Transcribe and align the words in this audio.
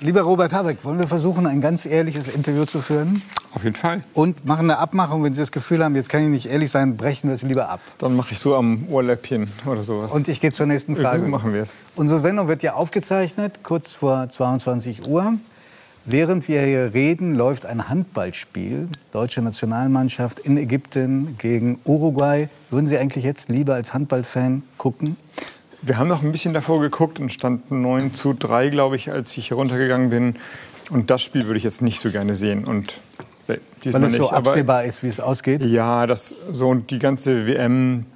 Lieber 0.00 0.22
Robert 0.22 0.52
Habeck, 0.52 0.84
wollen 0.84 0.98
wir 0.98 1.06
versuchen, 1.06 1.46
ein 1.46 1.60
ganz 1.60 1.86
ehrliches 1.86 2.28
Interview 2.28 2.64
zu 2.64 2.80
führen? 2.80 3.20
Auf 3.54 3.64
jeden 3.64 3.76
Fall. 3.76 4.02
Und 4.14 4.44
machen 4.44 4.70
eine 4.70 4.78
Abmachung, 4.78 5.24
wenn 5.24 5.32
Sie 5.32 5.40
das 5.40 5.52
Gefühl 5.52 5.82
haben, 5.82 5.94
jetzt 5.94 6.08
kann 6.08 6.22
ich 6.22 6.28
nicht 6.28 6.46
ehrlich 6.46 6.70
sein, 6.70 6.96
brechen 6.96 7.28
wir 7.28 7.34
es 7.34 7.42
lieber 7.42 7.68
ab. 7.68 7.80
Dann 7.98 8.16
mache 8.16 8.32
ich 8.32 8.38
so 8.38 8.54
am 8.54 8.86
Ohrläppchen 8.88 9.48
oder 9.66 9.82
sowas. 9.82 10.12
Und 10.12 10.28
ich 10.28 10.40
gehe 10.40 10.52
zur 10.52 10.66
nächsten 10.66 10.96
Frage. 10.96 11.22
So 11.22 11.28
machen 11.28 11.52
wir 11.52 11.62
es. 11.62 11.76
Unsere 11.96 12.20
Sendung 12.20 12.48
wird 12.48 12.62
ja 12.62 12.74
aufgezeichnet, 12.74 13.60
kurz 13.62 13.92
vor 13.92 14.28
22 14.28 15.08
Uhr. 15.08 15.34
Während 16.06 16.48
wir 16.48 16.60
hier 16.60 16.92
reden, 16.92 17.34
läuft 17.34 17.64
ein 17.64 17.88
Handballspiel. 17.88 18.88
Deutsche 19.12 19.40
Nationalmannschaft 19.40 20.38
in 20.38 20.58
Ägypten 20.58 21.36
gegen 21.38 21.78
Uruguay. 21.84 22.48
Würden 22.70 22.88
Sie 22.88 22.98
eigentlich 22.98 23.24
jetzt 23.24 23.48
lieber 23.48 23.74
als 23.74 23.94
Handballfan 23.94 24.62
gucken? 24.76 25.16
Wir 25.86 25.98
haben 25.98 26.08
noch 26.08 26.22
ein 26.22 26.32
bisschen 26.32 26.54
davor 26.54 26.80
geguckt 26.80 27.20
und 27.20 27.30
stand 27.30 27.70
9 27.70 28.14
zu 28.14 28.32
3, 28.32 28.70
glaube 28.70 28.96
ich, 28.96 29.10
als 29.10 29.36
ich 29.36 29.50
heruntergegangen 29.50 30.08
bin. 30.08 30.36
Und 30.90 31.10
das 31.10 31.20
Spiel 31.20 31.44
würde 31.44 31.58
ich 31.58 31.64
jetzt 31.64 31.82
nicht 31.82 32.00
so 32.00 32.10
gerne 32.10 32.36
sehen. 32.36 32.64
Und 32.64 33.00
nee, 33.48 33.58
Weil 33.90 34.04
es 34.04 34.14
so 34.14 34.30
absehbar 34.30 34.78
Aber, 34.78 34.84
ist, 34.86 35.02
wie 35.02 35.08
es 35.08 35.20
ausgeht? 35.20 35.62
Ja, 35.64 36.06
das, 36.06 36.36
so 36.50 36.68
und 36.68 36.90
die 36.90 36.98
ganze 36.98 37.46
WM, 37.46 38.06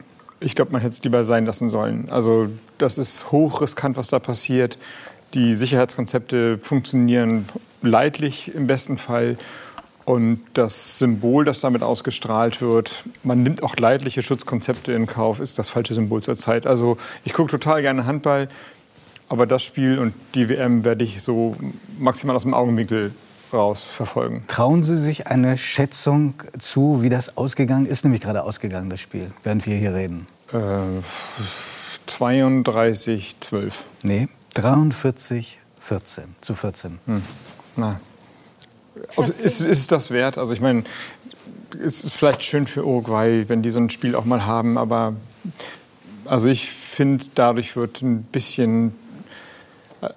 ich 0.40 0.54
glaube, 0.54 0.72
man 0.72 0.80
hätte 0.80 0.94
es 0.94 1.02
lieber 1.04 1.26
sein 1.26 1.44
lassen 1.44 1.68
sollen. 1.68 2.08
Also 2.08 2.48
das 2.78 2.96
ist 2.96 3.32
hochriskant, 3.32 3.98
was 3.98 4.08
da 4.08 4.18
passiert. 4.18 4.78
Die 5.34 5.52
Sicherheitskonzepte 5.52 6.58
funktionieren 6.58 7.44
leidlich 7.82 8.54
im 8.54 8.66
besten 8.66 8.96
Fall. 8.96 9.36
Und 10.08 10.40
das 10.54 10.98
Symbol, 10.98 11.44
das 11.44 11.60
damit 11.60 11.82
ausgestrahlt 11.82 12.62
wird, 12.62 13.04
man 13.24 13.42
nimmt 13.42 13.62
auch 13.62 13.76
leidliche 13.76 14.22
Schutzkonzepte 14.22 14.90
in 14.94 15.06
Kauf, 15.06 15.38
ist 15.38 15.58
das 15.58 15.68
falsche 15.68 15.92
Symbol 15.92 16.22
zur 16.22 16.34
Zeit. 16.34 16.66
Also 16.66 16.96
ich 17.26 17.34
gucke 17.34 17.50
total 17.50 17.82
gerne 17.82 18.06
Handball, 18.06 18.48
aber 19.28 19.46
das 19.46 19.62
Spiel 19.62 19.98
und 19.98 20.14
die 20.34 20.48
WM 20.48 20.82
werde 20.82 21.04
ich 21.04 21.20
so 21.20 21.54
maximal 21.98 22.34
aus 22.34 22.44
dem 22.44 22.54
Augenwinkel 22.54 23.12
raus 23.52 23.88
verfolgen. 23.88 24.44
Trauen 24.48 24.82
Sie 24.82 24.96
sich 24.96 25.26
eine 25.26 25.58
Schätzung 25.58 26.42
zu, 26.58 27.02
wie 27.02 27.10
das 27.10 27.36
ausgegangen 27.36 27.84
ist? 27.84 28.02
Nämlich 28.04 28.22
gerade 28.22 28.44
ausgegangen, 28.44 28.88
das 28.88 29.00
Spiel, 29.00 29.30
während 29.44 29.66
wir 29.66 29.76
hier 29.76 29.92
reden. 29.92 30.26
Äh, 30.54 31.02
32, 32.06 33.40
12. 33.40 33.84
Nee, 34.04 34.28
43, 34.54 35.60
14 35.80 36.24
zu 36.40 36.54
14. 36.54 36.98
Hm. 37.04 37.22
Na. 37.76 38.00
Ist, 39.42 39.60
ist 39.60 39.92
das 39.92 40.10
wert? 40.10 40.38
Also 40.38 40.52
ich 40.52 40.60
meine, 40.60 40.84
es 41.82 42.04
ist 42.04 42.14
vielleicht 42.14 42.42
schön 42.42 42.66
für 42.66 42.84
Uruguay, 42.84 43.44
wenn 43.48 43.62
die 43.62 43.70
so 43.70 43.80
ein 43.80 43.90
Spiel 43.90 44.14
auch 44.14 44.24
mal 44.24 44.46
haben, 44.46 44.78
aber 44.78 45.14
also 46.24 46.48
ich 46.48 46.68
finde, 46.68 47.24
dadurch 47.34 47.76
wird 47.76 48.02
ein 48.02 48.22
bisschen 48.22 48.92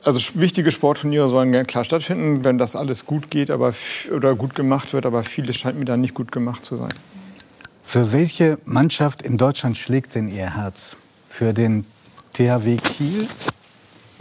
also 0.04 0.20
wichtige 0.36 0.72
Sportturniere 0.72 1.28
sollen 1.28 1.66
klar 1.66 1.84
stattfinden, 1.84 2.46
wenn 2.46 2.58
das 2.58 2.76
alles 2.76 3.06
gut 3.06 3.32
geht 3.32 3.50
aber, 3.50 3.74
oder 4.16 4.36
gut 4.36 4.56
gemacht 4.56 4.94
wird, 4.94 5.06
aber 5.06 5.24
vieles 5.24 5.58
scheint 5.58 5.80
mir 5.80 5.86
dann 5.86 6.02
nicht 6.02 6.14
gut 6.14 6.32
gemacht 6.32 6.64
zu 6.64 6.76
sein. 6.76 6.94
Für 7.84 8.12
welche 8.12 8.58
Mannschaft 8.66 9.22
in 9.22 9.38
Deutschland 9.38 9.78
schlägt 9.78 10.16
denn 10.16 10.30
Ihr 10.30 10.56
Herz? 10.56 10.96
Für 11.28 11.54
den 11.54 11.86
THW 12.34 12.78
Kiel 12.78 13.28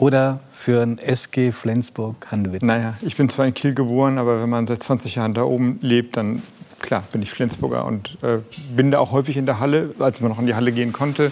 oder 0.00 0.40
für 0.50 0.82
ein 0.82 0.98
SG 0.98 1.52
Flensburg-Handewitt? 1.52 2.62
Naja, 2.62 2.94
ich 3.02 3.16
bin 3.16 3.28
zwar 3.28 3.46
in 3.46 3.54
Kiel 3.54 3.74
geboren, 3.74 4.18
aber 4.18 4.40
wenn 4.40 4.48
man 4.48 4.66
seit 4.66 4.82
20 4.82 5.16
Jahren 5.16 5.34
da 5.34 5.42
oben 5.42 5.78
lebt, 5.82 6.16
dann 6.16 6.42
klar 6.80 7.04
bin 7.12 7.20
ich 7.20 7.30
Flensburger 7.30 7.84
und 7.84 8.16
äh, 8.22 8.38
bin 8.74 8.90
da 8.90 8.98
auch 8.98 9.12
häufig 9.12 9.36
in 9.36 9.44
der 9.44 9.60
Halle, 9.60 9.94
als 9.98 10.22
man 10.22 10.30
noch 10.30 10.38
in 10.38 10.46
die 10.46 10.54
Halle 10.54 10.72
gehen 10.72 10.92
konnte. 10.92 11.30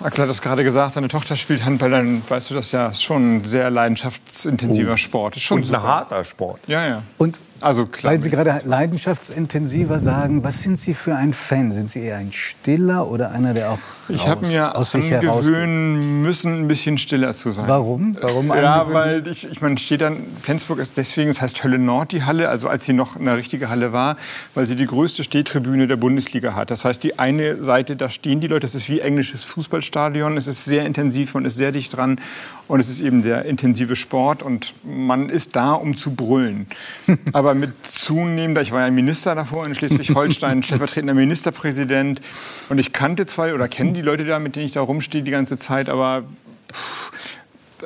Axel 0.00 0.22
hat 0.22 0.30
das 0.30 0.40
gerade 0.40 0.64
gesagt, 0.64 0.92
seine 0.92 1.08
Tochter 1.08 1.36
spielt 1.36 1.64
Handball, 1.64 1.90
dann 1.90 2.22
weißt 2.26 2.50
du 2.50 2.54
das 2.54 2.72
ja, 2.72 2.88
ist 2.88 3.02
schon 3.02 3.36
ein 3.36 3.44
sehr 3.44 3.70
leidenschaftsintensiver 3.70 4.94
oh. 4.94 4.96
Sport. 4.96 5.36
Ist 5.36 5.42
schon 5.42 5.62
Und 5.62 5.74
ein 5.74 5.82
harter 5.82 6.24
Sport. 6.24 6.60
Ja, 6.66 6.86
ja. 6.86 7.02
Und 7.18 7.36
also 7.60 7.86
klar. 7.86 8.12
Weil 8.12 8.20
Sie 8.20 8.30
gerade 8.30 8.60
leidenschaftsintensiver 8.64 10.00
sagen, 10.00 10.44
was 10.44 10.62
sind 10.62 10.78
Sie 10.78 10.94
für 10.94 11.14
ein 11.14 11.32
Fan? 11.32 11.72
Sind 11.72 11.90
Sie 11.90 12.00
eher 12.00 12.16
ein 12.16 12.32
Stiller 12.32 13.08
oder 13.08 13.30
einer, 13.30 13.54
der 13.54 13.72
auch 13.72 13.78
Ich 14.08 14.26
habe 14.28 14.46
mir 14.46 14.76
aus 14.76 14.92
sich 14.92 15.14
angewöhnen 15.14 16.22
müssen, 16.22 16.54
ein 16.54 16.68
bisschen 16.68 16.98
stiller 16.98 17.34
zu 17.34 17.50
sein. 17.50 17.68
Warum? 17.68 18.16
Warum 18.20 18.48
ja, 18.54 18.92
weil 18.92 19.26
ich, 19.26 19.50
ich 19.50 19.60
meine, 19.60 19.78
steht 19.78 20.00
dann, 20.00 20.18
Flensburg 20.42 20.78
ist 20.78 20.96
deswegen, 20.96 21.30
es 21.30 21.36
das 21.36 21.42
heißt 21.42 21.64
Hölle 21.64 21.78
Nord, 21.78 22.12
die 22.12 22.24
Halle, 22.24 22.48
also 22.48 22.68
als 22.68 22.84
sie 22.84 22.92
noch 22.92 23.16
eine 23.16 23.36
richtige 23.36 23.68
Halle 23.68 23.92
war, 23.92 24.16
weil 24.54 24.66
sie 24.66 24.76
die 24.76 24.86
größte 24.86 25.24
Stehtribüne 25.24 25.86
der 25.86 25.96
Bundesliga 25.96 26.54
hat. 26.54 26.70
Das 26.70 26.84
heißt, 26.84 27.02
die 27.02 27.18
eine 27.18 27.62
Seite, 27.62 27.96
da 27.96 28.08
stehen 28.08 28.40
die 28.40 28.48
Leute, 28.48 28.60
das 28.60 28.74
ist 28.74 28.88
wie 28.88 29.00
englisches 29.00 29.44
Fußballstadion, 29.44 30.36
es 30.36 30.46
ist 30.46 30.64
sehr 30.64 30.84
intensiv, 30.84 31.34
und 31.34 31.44
ist 31.44 31.56
sehr 31.56 31.72
dicht 31.72 31.96
dran 31.96 32.20
und 32.68 32.80
es 32.80 32.88
ist 32.88 33.00
eben 33.00 33.22
der 33.22 33.44
intensive 33.44 33.96
Sport 33.96 34.42
und 34.42 34.74
man 34.84 35.28
ist 35.28 35.56
da, 35.56 35.72
um 35.72 35.96
zu 35.96 36.14
brüllen. 36.14 36.66
Aber 37.32 37.54
mit 37.54 37.72
zunehmender, 37.86 38.62
ich 38.62 38.72
war 38.72 38.80
ja 38.82 38.90
Minister 38.90 39.34
davor 39.34 39.66
in 39.66 39.74
Schleswig-Holstein, 39.74 40.62
stellvertretender 40.64 41.14
Ministerpräsident 41.14 42.20
und 42.68 42.78
ich 42.78 42.92
kannte 42.92 43.26
zwei 43.26 43.54
oder 43.54 43.68
kenne 43.68 43.92
die 43.92 44.02
Leute 44.02 44.24
da, 44.24 44.38
mit 44.38 44.56
denen 44.56 44.66
ich 44.66 44.72
da 44.72 44.80
rumstehe 44.80 45.22
die 45.22 45.30
ganze 45.30 45.56
Zeit, 45.56 45.88
aber 45.88 46.24
pff, 46.72 47.12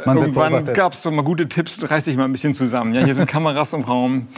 irgendwann 0.06 0.64
gab 0.64 0.92
es 0.92 1.02
doch 1.02 1.10
mal 1.10 1.22
gute 1.22 1.48
Tipps, 1.48 1.78
reiß 1.82 2.04
dich 2.04 2.16
mal 2.16 2.24
ein 2.24 2.32
bisschen 2.32 2.54
zusammen. 2.54 2.94
Ja, 2.94 3.04
hier 3.04 3.14
sind 3.14 3.26
Kameras 3.30 3.72
im 3.72 3.82
Raum. 3.82 4.28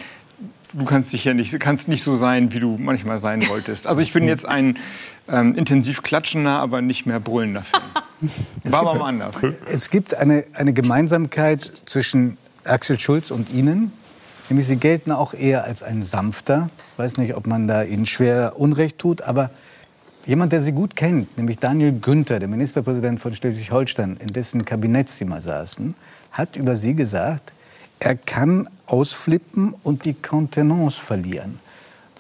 Du 0.75 0.87
kannst 0.87 1.13
dich 1.13 1.25
ja 1.25 1.35
nicht, 1.35 1.59
kannst 1.61 1.89
nicht 1.89 2.03
so 2.03 2.17
sein, 2.17 2.53
wie 2.53 2.59
du 2.59 2.79
manchmal 2.81 3.19
sein 3.19 3.47
wolltest. 3.49 3.87
Also 3.87 4.01
ich 4.01 4.13
bin 4.13 4.27
jetzt 4.27 4.49
ein 4.49 4.79
ähm, 5.29 5.55
intensiv 5.55 6.03
klatschender, 6.03 6.59
aber 6.59 6.81
nicht 6.81 7.05
mehr 7.05 7.21
brüllender 7.21 7.63
Fan. 7.63 7.83
War 8.65 8.81
aber 8.81 8.95
mal 8.95 9.07
anders. 9.07 9.37
Es 9.67 9.91
gibt 9.91 10.15
eine, 10.15 10.45
eine 10.53 10.73
Gemeinsamkeit 10.73 11.73
zwischen 11.87 12.39
Axel 12.65 12.99
Schulz 12.99 13.31
und 13.31 13.53
Ihnen. 13.53 13.93
Nämlich 14.49 14.67
Sie 14.67 14.77
gelten 14.77 15.13
auch 15.13 15.35
eher 15.35 15.65
als 15.65 15.83
ein 15.83 16.03
sanfter. 16.03 16.69
Ich 16.93 16.99
weiß 16.99 17.17
nicht, 17.19 17.35
ob 17.37 17.47
man 17.47 17.67
da 17.67 17.83
Ihnen 17.83 18.07
schwer 18.07 18.55
Unrecht 18.59 18.99
tut, 18.99 19.23
aber 19.23 19.51
jemand, 20.27 20.53
der 20.53 20.61
Sie 20.61 20.73
gut 20.73 20.95
kennt, 20.95 21.37
nämlich 21.37 21.59
Daniel 21.59 21.93
Günther, 21.93 22.39
der 22.39 22.49
Ministerpräsident 22.49 23.21
von 23.21 23.35
Schleswig-Holstein, 23.35 24.19
in 24.19 24.29
dessen 24.29 24.65
Kabinett 24.65 25.09
Sie 25.09 25.25
mal 25.25 25.41
saßen, 25.41 25.95
hat 26.33 26.57
über 26.57 26.77
Sie 26.77 26.95
gesagt, 26.95 27.53
er 27.99 28.17
kann 28.17 28.69
ausflippen 28.87 29.75
und 29.83 30.05
die 30.05 30.15
Kontenance 30.15 31.01
verlieren. 31.01 31.61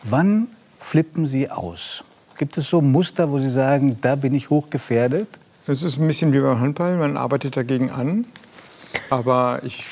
Wann 0.05 0.49
flippen 0.81 1.27
Sie 1.27 1.51
aus? 1.51 2.05
Gibt 2.39 2.57
es 2.57 2.69
so 2.69 2.81
Muster, 2.81 3.31
wo 3.31 3.39
Sie 3.39 3.51
sagen, 3.51 3.99
da 4.01 4.17
bin 4.17 4.35
ich 4.35 4.49
hochgefährdet? 4.51 5.29
Es 5.69 5.85
ist 5.85 5.97
ein 5.97 6.09
bisschen 6.09 6.33
wie 6.33 6.41
beim 6.41 6.59
Handball, 6.61 6.97
man 6.97 7.17
arbeitet 7.17 7.57
dagegen 7.57 7.91
an. 7.91 8.27
Aber 9.11 9.61
ich 9.65 9.85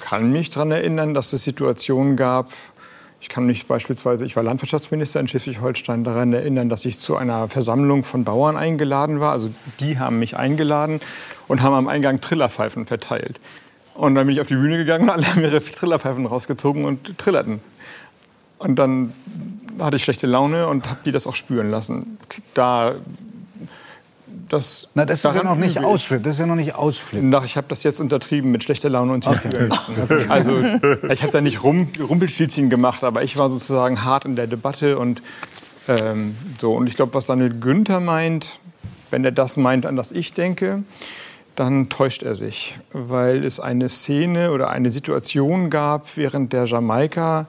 kann 0.00 0.32
mich 0.32 0.48
daran 0.48 0.70
erinnern, 0.70 1.12
dass 1.12 1.34
es 1.34 1.42
Situationen 1.42 2.16
gab, 2.16 2.50
ich 3.20 3.28
kann 3.28 3.46
mich 3.46 3.66
beispielsweise, 3.66 4.24
ich 4.24 4.36
war 4.36 4.42
Landwirtschaftsminister 4.42 5.20
in 5.20 5.28
Schleswig-Holstein, 5.28 6.04
daran 6.04 6.32
erinnern, 6.32 6.68
dass 6.68 6.84
ich 6.84 6.98
zu 6.98 7.16
einer 7.16 7.48
Versammlung 7.48 8.04
von 8.04 8.24
Bauern 8.24 8.56
eingeladen 8.56 9.20
war. 9.20 9.32
Also 9.32 9.50
die 9.80 9.98
haben 9.98 10.18
mich 10.18 10.36
eingeladen 10.36 11.00
und 11.46 11.62
haben 11.62 11.74
am 11.74 11.88
Eingang 11.88 12.20
Trillerpfeifen 12.20 12.86
verteilt. 12.86 13.40
Und 13.94 14.14
dann 14.14 14.26
bin 14.26 14.34
ich 14.34 14.40
auf 14.40 14.46
die 14.46 14.54
Bühne 14.54 14.78
gegangen 14.78 15.04
und 15.04 15.10
alle 15.10 15.26
haben 15.26 15.42
ihre 15.42 15.62
Trillerpfeifen 15.62 16.24
rausgezogen 16.24 16.84
und 16.84 17.18
trillerten. 17.18 17.60
Und 18.58 18.76
dann 18.76 19.12
hatte 19.78 19.96
ich 19.96 20.04
schlechte 20.04 20.26
Laune 20.26 20.68
und 20.68 20.88
habe 20.88 21.00
die 21.04 21.12
das 21.12 21.26
auch 21.26 21.34
spüren 21.34 21.70
lassen. 21.70 22.18
Da 22.54 22.94
das, 24.48 24.88
Na, 24.94 25.04
das 25.04 25.24
ist 25.24 25.34
ja 25.34 25.42
noch 25.42 25.56
nicht 25.56 25.78
Ausflippen. 25.82 26.24
Das 26.24 26.34
ist 26.34 26.40
ja 26.40 26.46
noch 26.46 26.54
nicht 26.54 26.74
Ausflippen. 26.74 27.34
ich 27.44 27.56
habe 27.56 27.66
das 27.68 27.82
jetzt 27.82 28.00
untertrieben 28.00 28.50
mit 28.50 28.64
schlechter 28.64 28.88
Laune 28.88 29.12
und 29.12 29.26
okay. 29.26 29.68
Also 30.28 30.62
ich 31.10 31.22
habe 31.22 31.32
da 31.32 31.40
nicht 31.40 31.62
Rum, 31.62 31.88
Rumpelstilzchen 32.00 32.70
gemacht, 32.70 33.04
aber 33.04 33.22
ich 33.22 33.36
war 33.36 33.50
sozusagen 33.50 34.04
hart 34.04 34.24
in 34.24 34.36
der 34.36 34.46
Debatte 34.46 34.98
und 34.98 35.22
ähm, 35.88 36.36
so. 36.60 36.74
Und 36.74 36.86
ich 36.88 36.94
glaube, 36.94 37.14
was 37.14 37.24
Daniel 37.24 37.50
Günther 37.50 38.00
meint, 38.00 38.58
wenn 39.10 39.24
er 39.24 39.32
das 39.32 39.56
meint, 39.56 39.86
an 39.86 39.96
das 39.96 40.12
ich 40.12 40.32
denke, 40.32 40.82
dann 41.54 41.88
täuscht 41.88 42.22
er 42.22 42.34
sich, 42.34 42.78
weil 42.92 43.44
es 43.44 43.58
eine 43.58 43.88
Szene 43.88 44.52
oder 44.52 44.70
eine 44.70 44.90
Situation 44.90 45.70
gab 45.70 46.16
während 46.16 46.52
der 46.52 46.64
Jamaika 46.64 47.46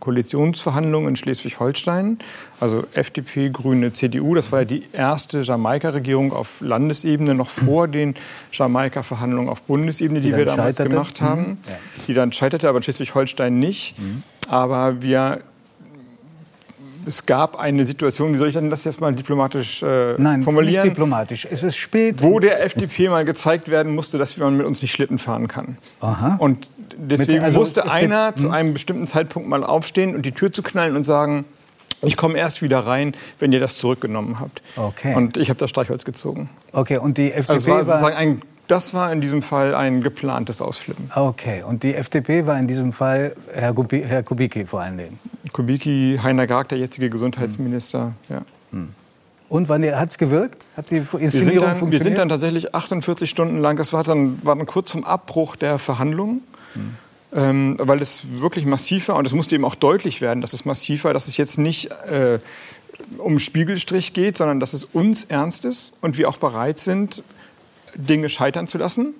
Koalitionsverhandlungen 0.00 1.10
in 1.10 1.16
Schleswig-Holstein, 1.16 2.18
also 2.58 2.84
FDP, 2.94 3.50
Grüne, 3.50 3.92
CDU. 3.92 4.34
Das 4.34 4.50
war 4.50 4.60
ja 4.60 4.64
die 4.64 4.82
erste 4.92 5.42
Jamaika-Regierung 5.42 6.32
auf 6.32 6.60
Landesebene, 6.60 7.34
noch 7.34 7.48
vor 7.48 7.86
den 7.86 8.14
Jamaika-Verhandlungen 8.52 9.48
auf 9.48 9.62
Bundesebene, 9.62 10.20
die, 10.20 10.30
die 10.30 10.36
wir 10.36 10.46
damals 10.46 10.76
scheiterte. 10.76 10.90
gemacht 10.90 11.20
haben. 11.20 11.40
Mhm. 11.40 11.58
Ja. 11.68 11.78
Die 12.08 12.14
dann 12.14 12.32
scheiterte, 12.32 12.68
aber 12.68 12.78
in 12.78 12.82
Schleswig-Holstein 12.82 13.58
nicht. 13.58 13.98
Mhm. 13.98 14.22
Aber 14.48 15.02
wir 15.02 15.42
es 17.10 17.26
gab 17.26 17.58
eine 17.58 17.84
Situation, 17.84 18.32
wie 18.32 18.38
soll 18.38 18.48
ich 18.48 18.54
denn 18.54 18.70
das 18.70 18.84
jetzt 18.84 19.00
mal 19.00 19.12
diplomatisch 19.12 19.82
äh, 19.82 20.14
Nein, 20.16 20.42
formulieren? 20.42 20.84
Nicht 20.84 20.96
diplomatisch. 20.96 21.46
Es 21.50 21.62
ist 21.62 21.76
spät. 21.76 22.22
Wo 22.22 22.38
der 22.38 22.64
FDP 22.64 23.08
mal 23.08 23.24
gezeigt 23.24 23.68
werden 23.70 23.94
musste, 23.94 24.16
dass 24.16 24.36
man 24.36 24.56
mit 24.56 24.66
uns 24.66 24.80
nicht 24.80 24.92
Schlitten 24.92 25.18
fahren 25.18 25.48
kann. 25.48 25.76
Aha. 26.00 26.36
Und 26.38 26.70
deswegen 26.96 27.44
also 27.44 27.58
musste 27.58 27.90
einer 27.90 28.34
zu 28.36 28.44
hm? 28.44 28.52
einem 28.52 28.72
bestimmten 28.72 29.06
Zeitpunkt 29.06 29.48
mal 29.48 29.64
aufstehen 29.64 30.14
und 30.14 30.24
die 30.24 30.32
Tür 30.32 30.52
zu 30.52 30.62
knallen 30.62 30.96
und 30.96 31.02
sagen, 31.02 31.44
ich 32.02 32.16
komme 32.16 32.38
erst 32.38 32.62
wieder 32.62 32.86
rein, 32.86 33.12
wenn 33.40 33.52
ihr 33.52 33.60
das 33.60 33.76
zurückgenommen 33.76 34.40
habt. 34.40 34.62
Okay. 34.76 35.14
Und 35.14 35.36
ich 35.36 35.50
habe 35.50 35.58
das 35.58 35.68
Streichholz 35.68 36.04
gezogen. 36.04 36.48
Okay, 36.72 36.96
und 36.96 37.18
die 37.18 37.32
FDP 37.32 37.52
also 37.52 37.70
war 37.70 37.84
sozusagen 37.84 38.16
ein 38.16 38.42
Das 38.68 38.94
war 38.94 39.12
in 39.12 39.20
diesem 39.20 39.42
Fall 39.42 39.74
ein 39.74 40.02
geplantes 40.02 40.62
Ausflippen. 40.62 41.10
Okay, 41.14 41.62
und 41.62 41.82
die 41.82 41.94
FDP 41.94 42.46
war 42.46 42.58
in 42.58 42.68
diesem 42.68 42.92
Fall 42.92 43.34
Herr, 43.52 43.74
Kubi, 43.74 44.02
Herr 44.06 44.22
Kubicki 44.22 44.64
vor 44.64 44.80
allen 44.80 44.96
Dingen? 44.96 45.18
Kubicki, 45.52 46.18
Heiner 46.22 46.46
Garg, 46.46 46.68
der 46.68 46.78
jetzige 46.78 47.10
Gesundheitsminister. 47.10 48.12
Hm. 48.28 48.36
Ja. 48.36 48.42
Hm. 48.72 48.88
Und 49.48 49.68
wann 49.68 49.84
hat 49.84 50.10
es 50.10 50.18
gewirkt? 50.18 50.64
Hat 50.76 50.90
die 50.90 50.98
Inszenierung 50.98 51.32
wir 51.32 51.50
sind, 51.50 51.60
dann, 51.60 51.92
wir 51.92 51.98
sind 51.98 52.18
dann 52.18 52.28
tatsächlich 52.28 52.74
48 52.74 53.28
Stunden 53.28 53.58
lang, 53.58 53.76
das 53.76 53.92
war 53.92 54.04
dann, 54.04 54.38
war 54.44 54.54
dann 54.54 54.66
kurz 54.66 54.90
zum 54.90 55.04
Abbruch 55.04 55.56
der 55.56 55.78
Verhandlungen. 55.78 56.42
Hm. 56.74 56.94
Ähm, 57.32 57.76
weil 57.78 58.02
es 58.02 58.40
wirklich 58.40 58.66
massiv 58.66 59.06
war 59.06 59.14
und 59.14 59.24
es 59.24 59.32
musste 59.32 59.54
eben 59.54 59.64
auch 59.64 59.76
deutlich 59.76 60.20
werden, 60.20 60.40
dass 60.40 60.52
es 60.52 60.64
massiv 60.64 61.04
war, 61.04 61.12
dass 61.12 61.28
es 61.28 61.36
jetzt 61.36 61.58
nicht 61.58 61.92
äh, 62.08 62.40
um 63.18 63.38
Spiegelstrich 63.38 64.12
geht, 64.12 64.36
sondern 64.36 64.58
dass 64.58 64.72
es 64.72 64.84
uns 64.84 65.24
ernst 65.24 65.64
ist 65.64 65.92
und 66.00 66.18
wir 66.18 66.28
auch 66.28 66.38
bereit 66.38 66.78
sind, 66.78 67.22
Dinge 67.94 68.28
scheitern 68.28 68.66
zu 68.66 68.78
lassen. 68.78 69.14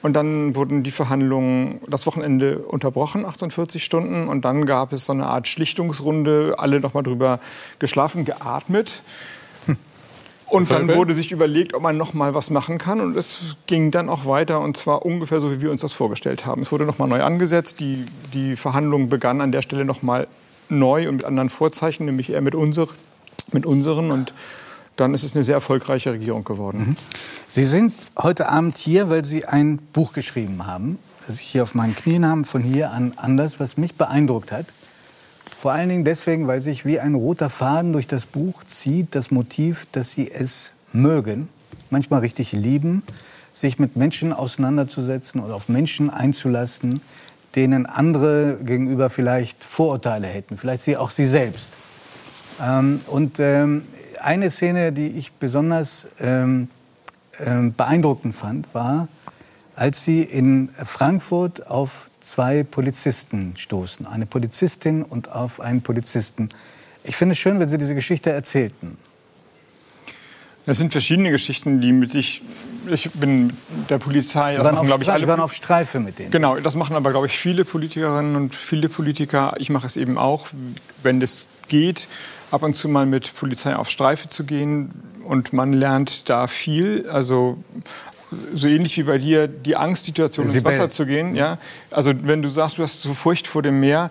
Und 0.00 0.12
dann 0.12 0.54
wurden 0.54 0.84
die 0.84 0.92
Verhandlungen 0.92 1.80
das 1.88 2.06
Wochenende 2.06 2.58
unterbrochen, 2.58 3.24
48 3.24 3.82
Stunden. 3.82 4.28
Und 4.28 4.44
dann 4.44 4.64
gab 4.64 4.92
es 4.92 5.06
so 5.06 5.12
eine 5.12 5.26
Art 5.26 5.48
Schlichtungsrunde, 5.48 6.54
alle 6.58 6.80
noch 6.80 6.94
mal 6.94 7.02
drüber 7.02 7.40
geschlafen, 7.78 8.24
geatmet. 8.24 9.02
Und 10.50 10.70
dann 10.70 10.88
wurde 10.88 11.14
sich 11.14 11.30
überlegt, 11.30 11.74
ob 11.74 11.82
man 11.82 11.96
noch 11.96 12.14
mal 12.14 12.34
was 12.34 12.50
machen 12.50 12.78
kann. 12.78 13.00
Und 13.00 13.16
es 13.16 13.56
ging 13.66 13.90
dann 13.90 14.08
auch 14.08 14.24
weiter, 14.24 14.60
und 14.60 14.76
zwar 14.76 15.04
ungefähr 15.04 15.40
so, 15.40 15.50
wie 15.50 15.60
wir 15.60 15.70
uns 15.70 15.82
das 15.82 15.92
vorgestellt 15.92 16.46
haben. 16.46 16.62
Es 16.62 16.72
wurde 16.72 16.84
noch 16.84 16.98
mal 16.98 17.06
neu 17.06 17.22
angesetzt. 17.22 17.80
Die, 17.80 18.06
die 18.32 18.56
Verhandlungen 18.56 19.08
begannen 19.08 19.40
an 19.40 19.52
der 19.52 19.62
Stelle 19.62 19.84
noch 19.84 20.02
mal 20.02 20.26
neu 20.68 21.08
und 21.08 21.16
mit 21.16 21.24
anderen 21.24 21.50
Vorzeichen, 21.50 22.06
nämlich 22.06 22.30
eher 22.30 22.40
mit, 22.40 22.54
unser, 22.54 22.88
mit 23.52 23.66
unseren. 23.66 24.10
Und 24.10 24.32
dann 24.98 25.14
ist 25.14 25.24
es 25.24 25.34
eine 25.34 25.44
sehr 25.44 25.54
erfolgreiche 25.54 26.12
Regierung 26.12 26.44
geworden. 26.44 26.78
Mhm. 26.80 26.96
Sie 27.48 27.64
sind 27.64 27.94
heute 28.18 28.48
Abend 28.48 28.76
hier, 28.76 29.10
weil 29.10 29.24
Sie 29.24 29.44
ein 29.44 29.78
Buch 29.78 30.12
geschrieben 30.12 30.66
haben, 30.66 30.98
das 31.26 31.36
ich 31.36 31.46
hier 31.46 31.62
auf 31.62 31.74
meinen 31.74 31.94
Knien 31.94 32.26
habe, 32.26 32.44
von 32.44 32.62
hier 32.62 32.90
an 32.90 33.12
anders, 33.16 33.60
was 33.60 33.76
mich 33.76 33.94
beeindruckt 33.94 34.50
hat. 34.50 34.66
Vor 35.56 35.72
allen 35.72 35.88
Dingen 35.88 36.04
deswegen, 36.04 36.46
weil 36.46 36.60
sich 36.60 36.84
wie 36.84 37.00
ein 37.00 37.14
roter 37.14 37.48
Faden 37.48 37.92
durch 37.92 38.06
das 38.06 38.26
Buch 38.26 38.64
zieht, 38.64 39.14
das 39.14 39.30
Motiv, 39.30 39.86
dass 39.92 40.10
Sie 40.10 40.30
es 40.30 40.72
mögen, 40.92 41.48
manchmal 41.90 42.20
richtig 42.20 42.52
lieben, 42.52 43.02
sich 43.54 43.78
mit 43.78 43.96
Menschen 43.96 44.32
auseinanderzusetzen 44.32 45.40
oder 45.40 45.54
auf 45.54 45.68
Menschen 45.68 46.10
einzulassen, 46.10 47.00
denen 47.54 47.86
andere 47.86 48.58
gegenüber 48.62 49.10
vielleicht 49.10 49.64
Vorurteile 49.64 50.26
hätten, 50.26 50.58
vielleicht 50.58 50.96
auch 50.96 51.10
Sie 51.10 51.26
selbst. 51.26 51.70
Ähm, 52.60 53.00
und 53.06 53.38
ähm, 53.38 53.82
eine 54.18 54.50
Szene, 54.50 54.92
die 54.92 55.08
ich 55.08 55.32
besonders 55.32 56.08
ähm, 56.20 56.68
ähm, 57.40 57.74
beeindruckend 57.74 58.34
fand, 58.34 58.72
war, 58.74 59.08
als 59.76 60.04
sie 60.04 60.22
in 60.22 60.70
Frankfurt 60.84 61.68
auf 61.68 62.10
zwei 62.20 62.64
Polizisten 62.64 63.54
stoßen, 63.56 64.06
eine 64.06 64.26
Polizistin 64.26 65.02
und 65.02 65.32
auf 65.32 65.60
einen 65.60 65.82
Polizisten. 65.82 66.48
Ich 67.04 67.16
finde 67.16 67.32
es 67.32 67.38
schön, 67.38 67.58
wenn 67.60 67.68
Sie 67.68 67.78
diese 67.78 67.94
Geschichte 67.94 68.30
erzählten. 68.30 68.98
Es 70.66 70.76
sind 70.76 70.92
verschiedene 70.92 71.30
Geschichten, 71.30 71.80
die 71.80 71.92
mit 71.92 72.12
sich. 72.12 72.42
Ich 72.90 73.10
bin 73.12 73.54
der 73.88 73.96
Polizei. 73.98 74.58
Waren, 74.58 74.74
machen, 74.74 74.92
auf, 74.92 75.00
ich, 75.00 75.10
alle, 75.10 75.26
waren 75.26 75.40
auf 75.40 75.54
Streife 75.54 75.98
mit 75.98 76.18
denen. 76.18 76.30
Genau, 76.30 76.56
das 76.56 76.74
machen 76.74 76.94
aber, 76.94 77.10
glaube 77.10 77.26
ich, 77.26 77.38
viele 77.38 77.64
Politikerinnen 77.64 78.36
und 78.36 78.54
viele 78.54 78.90
Politiker. 78.90 79.54
Ich 79.58 79.70
mache 79.70 79.86
es 79.86 79.96
eben 79.96 80.18
auch, 80.18 80.48
wenn 81.02 81.22
es 81.22 81.46
geht 81.68 82.08
ab 82.50 82.62
und 82.62 82.74
zu 82.74 82.88
mal 82.88 83.06
mit 83.06 83.34
Polizei 83.34 83.76
auf 83.76 83.90
Streife 83.90 84.28
zu 84.28 84.44
gehen 84.44 84.90
und 85.24 85.52
man 85.52 85.72
lernt 85.72 86.28
da 86.28 86.46
viel. 86.46 87.08
Also 87.10 87.58
so 88.52 88.68
ähnlich 88.68 88.96
wie 88.98 89.04
bei 89.04 89.18
dir, 89.18 89.48
die 89.48 89.76
Angstsituation 89.76 90.46
ins 90.46 90.64
Wasser 90.64 90.90
zu 90.90 91.06
gehen. 91.06 91.34
Ja? 91.34 91.58
Also 91.90 92.12
wenn 92.22 92.42
du 92.42 92.50
sagst, 92.50 92.78
du 92.78 92.82
hast 92.82 93.00
so 93.00 93.14
Furcht 93.14 93.46
vor 93.46 93.62
dem 93.62 93.80
Meer, 93.80 94.10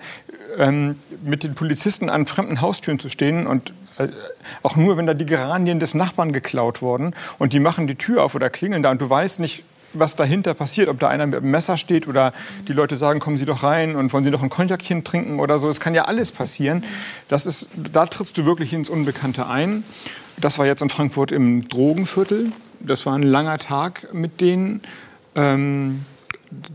ähm, 0.58 0.96
mit 1.24 1.44
den 1.44 1.56
Polizisten 1.56 2.10
an 2.10 2.26
fremden 2.26 2.62
Haustüren 2.62 3.00
zu 3.00 3.10
stehen 3.10 3.48
und 3.48 3.74
äh, 4.00 4.08
auch 4.64 4.76
nur, 4.76 4.98
wenn 4.98 5.06
da 5.06 5.14
die 5.14 5.26
Geranien 5.26 5.80
des 5.80 5.94
Nachbarn 5.94 6.34
geklaut 6.34 6.82
wurden 6.82 7.14
und 7.38 7.54
die 7.54 7.60
machen 7.60 7.86
die 7.86 7.96
Tür 7.96 8.24
auf 8.24 8.34
oder 8.34 8.50
klingeln 8.50 8.82
da 8.82 8.92
und 8.92 9.02
du 9.02 9.10
weißt 9.10 9.40
nicht, 9.40 9.64
was 10.00 10.16
dahinter 10.16 10.54
passiert, 10.54 10.90
ob 10.90 11.00
da 11.00 11.08
einer 11.08 11.26
mit 11.26 11.38
einem 11.38 11.52
Messer 11.52 11.78
steht 11.78 12.08
oder 12.08 12.34
die 12.68 12.74
Leute 12.74 12.96
sagen, 12.96 13.20
kommen 13.20 13.38
Sie 13.38 13.46
doch 13.46 13.64
rein 13.64 13.96
und 13.96 14.14
wollen 14.14 14.24
Sie 14.24 14.32
doch 14.32 14.44
ein 14.44 14.50
Konjakchen 14.50 15.04
trinken 15.04 15.40
oder 15.40 15.58
so. 15.58 15.70
Es 15.70 15.80
kann 15.80 15.96
ja 15.96 16.06
alles 16.06 16.32
passieren. 16.32 16.84
Das 17.28 17.46
ist, 17.46 17.68
da 17.76 18.06
trittst 18.06 18.38
du 18.38 18.46
wirklich 18.46 18.74
ins 18.74 18.90
Unbekannte 18.90 19.48
ein. 19.48 19.84
Das 20.40 20.60
war 20.60 20.66
jetzt 20.66 20.82
in 20.82 20.90
Frankfurt 20.90 21.32
im 21.32 21.68
Drogenviertel. 21.68 22.52
Das 22.80 23.06
war 23.06 23.16
ein 23.16 23.24
langer 23.24 23.58
Tag 23.58 24.14
mit 24.14 24.40
denen. 24.40 24.82
Ähm, 25.36 26.06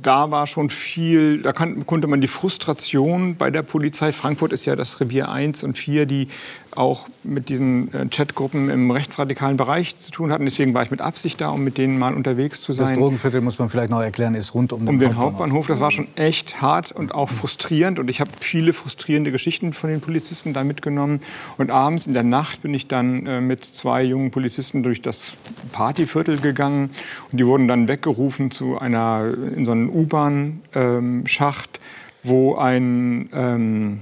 da 0.02 0.30
war 0.30 0.46
schon 0.46 0.70
viel, 0.70 1.42
da 1.42 1.52
konnte 1.52 2.06
man 2.06 2.20
die 2.20 2.28
Frustration 2.28 3.36
bei 3.36 3.50
der 3.50 3.62
Polizei, 3.62 4.12
Frankfurt 4.12 4.52
ist 4.52 4.66
ja 4.66 4.76
das 4.76 5.00
Revier 5.00 5.30
1 5.30 5.62
und 5.62 5.78
4, 5.78 6.06
die 6.06 6.28
auch 6.76 7.06
mit 7.22 7.48
diesen 7.48 7.92
äh, 7.92 8.06
Chatgruppen 8.08 8.68
im 8.68 8.90
rechtsradikalen 8.90 9.56
Bereich 9.56 9.96
zu 9.96 10.10
tun 10.10 10.32
hatten. 10.32 10.44
Deswegen 10.44 10.74
war 10.74 10.82
ich 10.82 10.90
mit 10.90 11.00
Absicht 11.00 11.40
da, 11.40 11.50
um 11.50 11.62
mit 11.64 11.78
denen 11.78 11.98
mal 11.98 12.14
unterwegs 12.14 12.60
zu 12.62 12.72
sein. 12.72 12.88
Das 12.88 12.98
Drogenviertel, 12.98 13.40
muss 13.40 13.58
man 13.58 13.68
vielleicht 13.68 13.90
noch 13.90 14.00
erklären, 14.00 14.34
ist 14.34 14.54
rund 14.54 14.72
um 14.72 14.80
den, 14.80 14.88
um 14.88 14.98
den 14.98 15.16
Hauptbahnhof. 15.16 15.32
Hauptbahnhof. 15.32 15.66
Das 15.66 15.80
war 15.80 15.90
schon 15.90 16.08
echt 16.16 16.62
hart 16.62 16.92
und 16.92 17.14
auch 17.14 17.28
frustrierend. 17.28 17.98
Und 17.98 18.08
ich 18.08 18.20
habe 18.20 18.30
viele 18.40 18.72
frustrierende 18.72 19.32
Geschichten 19.32 19.72
von 19.72 19.90
den 19.90 20.00
Polizisten 20.00 20.52
da 20.52 20.64
mitgenommen. 20.64 21.20
Und 21.58 21.70
abends 21.70 22.06
in 22.06 22.14
der 22.14 22.22
Nacht 22.22 22.62
bin 22.62 22.74
ich 22.74 22.88
dann 22.88 23.26
äh, 23.26 23.40
mit 23.40 23.64
zwei 23.64 24.02
jungen 24.02 24.30
Polizisten 24.30 24.82
durch 24.82 25.02
das 25.02 25.34
Partyviertel 25.72 26.38
gegangen. 26.38 26.90
Und 27.30 27.38
die 27.38 27.46
wurden 27.46 27.68
dann 27.68 27.88
weggerufen 27.88 28.50
zu 28.50 28.78
einer, 28.78 29.32
in 29.56 29.64
so 29.64 29.72
einem 29.72 29.90
U-Bahn-Schacht, 29.90 31.70
ähm, 31.78 32.28
wo 32.28 32.56
ein... 32.56 33.28
Ähm, 33.32 34.00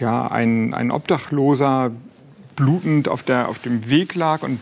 ja, 0.00 0.28
ein, 0.28 0.74
ein 0.74 0.90
Obdachloser 0.92 1.90
blutend 2.58 3.08
auf, 3.08 3.22
der, 3.22 3.48
auf 3.48 3.60
dem 3.60 3.88
Weg 3.88 4.14
lag 4.14 4.42
und 4.42 4.60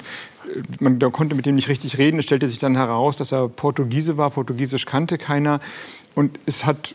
äh, 0.54 0.60
man 0.80 1.00
konnte 1.12 1.34
mit 1.34 1.46
dem 1.46 1.56
nicht 1.56 1.68
richtig 1.68 1.98
reden. 1.98 2.18
Es 2.18 2.26
stellte 2.26 2.46
sich 2.46 2.58
dann 2.58 2.76
heraus, 2.76 3.16
dass 3.16 3.32
er 3.32 3.48
Portugiese 3.48 4.16
war. 4.16 4.30
Portugiesisch 4.30 4.84
kannte 4.84 5.18
keiner. 5.18 5.60
Und 6.14 6.38
es 6.46 6.64
hat, 6.64 6.94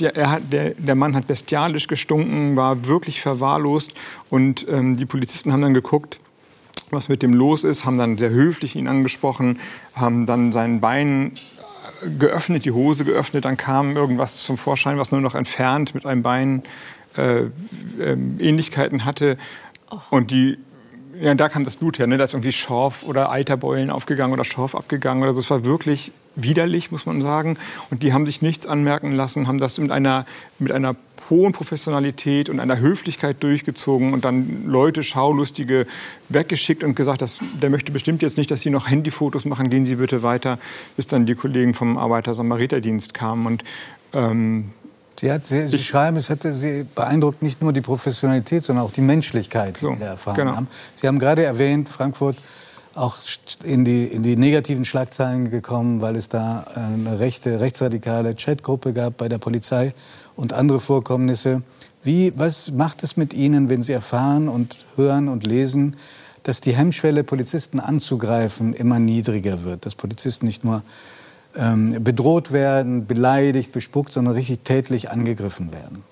er 0.00 0.30
hat, 0.30 0.52
der, 0.52 0.74
der 0.74 0.94
Mann 0.94 1.16
hat 1.16 1.26
bestialisch 1.26 1.86
gestunken, 1.86 2.56
war 2.56 2.86
wirklich 2.86 3.20
verwahrlost. 3.20 3.92
Und 4.28 4.66
ähm, 4.68 4.96
die 4.96 5.06
Polizisten 5.06 5.52
haben 5.52 5.62
dann 5.62 5.74
geguckt, 5.74 6.20
was 6.90 7.08
mit 7.08 7.22
dem 7.22 7.32
los 7.32 7.64
ist, 7.64 7.84
haben 7.84 7.98
dann 7.98 8.16
sehr 8.18 8.30
höflich 8.30 8.76
ihn 8.76 8.88
angesprochen, 8.88 9.58
haben 9.94 10.26
dann 10.26 10.52
sein 10.52 10.80
Bein 10.80 11.32
äh, 12.02 12.10
geöffnet, 12.18 12.66
die 12.66 12.72
Hose 12.72 13.04
geöffnet. 13.04 13.46
Dann 13.46 13.56
kam 13.56 13.96
irgendwas 13.96 14.42
zum 14.44 14.58
Vorschein, 14.58 14.98
was 14.98 15.10
nur 15.10 15.20
noch 15.22 15.34
entfernt 15.34 15.94
mit 15.94 16.04
einem 16.04 16.22
Bein 16.22 16.62
äh, 17.18 17.40
äh, 17.98 18.16
Ähnlichkeiten 18.38 19.04
hatte. 19.04 19.38
Oh. 19.90 19.98
Und 20.10 20.30
die, 20.30 20.58
ja, 21.20 21.34
da 21.34 21.48
kam 21.48 21.64
das 21.64 21.76
Blut 21.76 21.98
her. 21.98 22.06
Ne? 22.06 22.18
Da 22.18 22.24
ist 22.24 22.34
irgendwie 22.34 22.52
Schorf 22.52 23.02
oder 23.02 23.30
Eiterbeulen 23.30 23.90
aufgegangen 23.90 24.32
oder 24.32 24.44
Schorf 24.44 24.74
abgegangen. 24.74 25.22
Oder 25.22 25.32
so. 25.32 25.40
Es 25.40 25.50
war 25.50 25.64
wirklich 25.64 26.12
widerlich, 26.34 26.90
muss 26.90 27.06
man 27.06 27.22
sagen. 27.22 27.58
Und 27.90 28.02
die 28.02 28.12
haben 28.12 28.26
sich 28.26 28.42
nichts 28.42 28.66
anmerken 28.66 29.12
lassen, 29.12 29.48
haben 29.48 29.58
das 29.58 29.78
mit 29.78 29.90
einer, 29.90 30.26
mit 30.58 30.72
einer 30.72 30.94
hohen 31.30 31.52
Professionalität 31.52 32.48
und 32.48 32.60
einer 32.60 32.78
Höflichkeit 32.78 33.42
durchgezogen 33.42 34.14
und 34.14 34.24
dann 34.24 34.66
Leute, 34.66 35.02
Schaulustige, 35.02 35.86
weggeschickt 36.28 36.84
und 36.84 36.94
gesagt, 36.94 37.20
dass, 37.20 37.40
der 37.60 37.70
möchte 37.70 37.92
bestimmt 37.92 38.22
jetzt 38.22 38.38
nicht, 38.38 38.50
dass 38.50 38.62
Sie 38.62 38.70
noch 38.70 38.88
Handyfotos 38.88 39.44
machen, 39.44 39.68
gehen 39.68 39.84
Sie 39.84 39.96
bitte 39.96 40.22
weiter, 40.22 40.58
bis 40.96 41.06
dann 41.06 41.26
die 41.26 41.34
Kollegen 41.34 41.74
vom 41.74 41.98
Arbeiter-Samariter-Dienst 41.98 43.12
kamen. 43.12 43.46
Und 43.46 43.64
ähm, 44.14 44.70
Sie, 45.20 45.32
hat, 45.32 45.46
Sie, 45.46 45.66
Sie 45.66 45.78
schreiben, 45.78 46.16
es 46.16 46.28
hätte 46.28 46.52
Sie 46.52 46.86
beeindruckt 46.94 47.42
nicht 47.42 47.60
nur 47.60 47.72
die 47.72 47.80
Professionalität, 47.80 48.62
sondern 48.62 48.84
auch 48.84 48.92
die 48.92 49.00
Menschlichkeit, 49.00 49.76
die 49.76 49.80
so, 49.80 49.94
Sie 49.94 50.02
erfahren 50.02 50.36
genau. 50.36 50.56
haben. 50.56 50.68
Sie 50.94 51.08
haben 51.08 51.18
gerade 51.18 51.44
erwähnt, 51.44 51.88
Frankfurt 51.88 52.36
auch 52.94 53.16
in 53.62 53.84
die, 53.84 54.04
in 54.04 54.22
die 54.22 54.36
negativen 54.36 54.84
Schlagzeilen 54.84 55.50
gekommen, 55.50 56.00
weil 56.00 56.16
es 56.16 56.28
da 56.28 56.66
eine 56.74 57.20
rechte, 57.20 57.60
rechtsradikale 57.60 58.34
Chatgruppe 58.34 58.92
gab 58.92 59.16
bei 59.16 59.28
der 59.28 59.38
Polizei 59.38 59.94
und 60.36 60.52
andere 60.52 60.80
Vorkommnisse. 60.80 61.62
Wie, 62.02 62.32
was 62.36 62.70
macht 62.72 63.02
es 63.02 63.16
mit 63.16 63.34
Ihnen, 63.34 63.68
wenn 63.68 63.82
Sie 63.82 63.92
erfahren 63.92 64.48
und 64.48 64.86
hören 64.96 65.28
und 65.28 65.46
lesen, 65.46 65.96
dass 66.42 66.60
die 66.60 66.74
Hemmschwelle, 66.74 67.24
Polizisten 67.24 67.80
anzugreifen, 67.80 68.72
immer 68.72 68.98
niedriger 68.98 69.64
wird? 69.64 69.86
Dass 69.86 69.94
Polizisten 69.94 70.46
nicht 70.46 70.64
nur 70.64 70.82
ähm, 71.58 72.02
bedroht 72.02 72.52
werden, 72.52 73.06
beleidigt, 73.06 73.72
bespuckt, 73.72 74.12
sondern 74.12 74.34
richtig 74.34 74.60
tätlich 74.60 75.10
angegriffen 75.10 75.72
werden. 75.72 76.04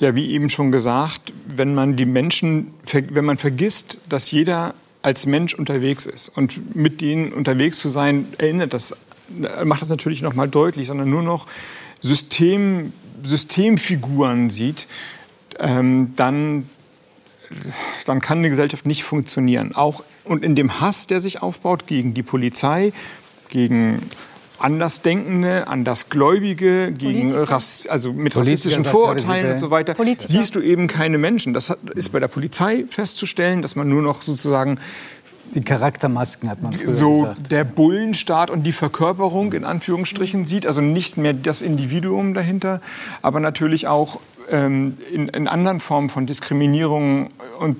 Ja, 0.00 0.14
wie 0.14 0.30
eben 0.30 0.50
schon 0.50 0.72
gesagt, 0.72 1.32
wenn 1.46 1.74
man 1.74 1.96
die 1.96 2.04
Menschen, 2.04 2.74
wenn 2.92 3.24
man 3.24 3.38
vergisst, 3.38 3.98
dass 4.08 4.30
jeder 4.30 4.74
als 5.02 5.26
Mensch 5.26 5.54
unterwegs 5.54 6.06
ist 6.06 6.30
und 6.30 6.74
mit 6.74 7.00
denen 7.00 7.32
unterwegs 7.32 7.78
zu 7.78 7.88
sein, 7.88 8.26
erinnert 8.38 8.74
das, 8.74 8.96
macht 9.64 9.82
das 9.82 9.90
natürlich 9.90 10.22
noch 10.22 10.34
mal 10.34 10.48
deutlich, 10.48 10.86
sondern 10.86 11.10
nur 11.10 11.22
noch 11.22 11.46
System, 12.00 12.92
Systemfiguren 13.22 14.50
sieht, 14.50 14.86
ähm, 15.58 16.12
dann, 16.16 16.68
dann 18.04 18.20
kann 18.20 18.38
eine 18.38 18.50
Gesellschaft 18.50 18.86
nicht 18.86 19.04
funktionieren. 19.04 19.74
Auch 19.74 20.04
und 20.24 20.44
in 20.44 20.54
dem 20.54 20.80
Hass, 20.80 21.06
der 21.06 21.20
sich 21.20 21.42
aufbaut 21.42 21.86
gegen 21.86 22.14
die 22.14 22.22
Polizei, 22.22 22.92
gegen 23.48 24.00
Andersdenkende, 24.58 25.66
Andersgläubige, 25.68 26.92
gegen 26.92 27.32
Rass, 27.32 27.86
also 27.88 28.12
mit 28.12 28.36
rassistischen 28.36 28.84
Vorurteilen 28.84 29.52
und 29.52 29.58
so 29.58 29.70
weiter, 29.70 29.94
Politiker. 29.94 30.32
siehst 30.32 30.54
du 30.54 30.60
eben 30.60 30.86
keine 30.86 31.18
Menschen. 31.18 31.54
Das 31.54 31.76
ist 31.94 32.12
bei 32.12 32.20
der 32.20 32.28
Polizei 32.28 32.84
festzustellen, 32.88 33.62
dass 33.62 33.76
man 33.76 33.88
nur 33.88 34.02
noch 34.02 34.22
sozusagen 34.22 34.78
die 35.54 35.60
Charaktermasken 35.60 36.50
hat 36.50 36.62
man 36.62 36.72
so 36.72 37.20
gesagt. 37.20 37.50
der 37.50 37.64
Bullenstaat 37.64 38.50
und 38.50 38.64
die 38.64 38.72
Verkörperung 38.72 39.52
in 39.52 39.64
Anführungsstrichen 39.64 40.46
sieht, 40.46 40.66
also 40.66 40.80
nicht 40.80 41.16
mehr 41.16 41.32
das 41.32 41.62
Individuum 41.62 42.34
dahinter, 42.34 42.80
aber 43.22 43.40
natürlich 43.40 43.86
auch 43.86 44.20
ähm, 44.50 44.96
in, 45.12 45.28
in 45.28 45.46
anderen 45.46 45.80
Formen 45.80 46.08
von 46.08 46.26
Diskriminierung 46.26 47.30
und 47.60 47.76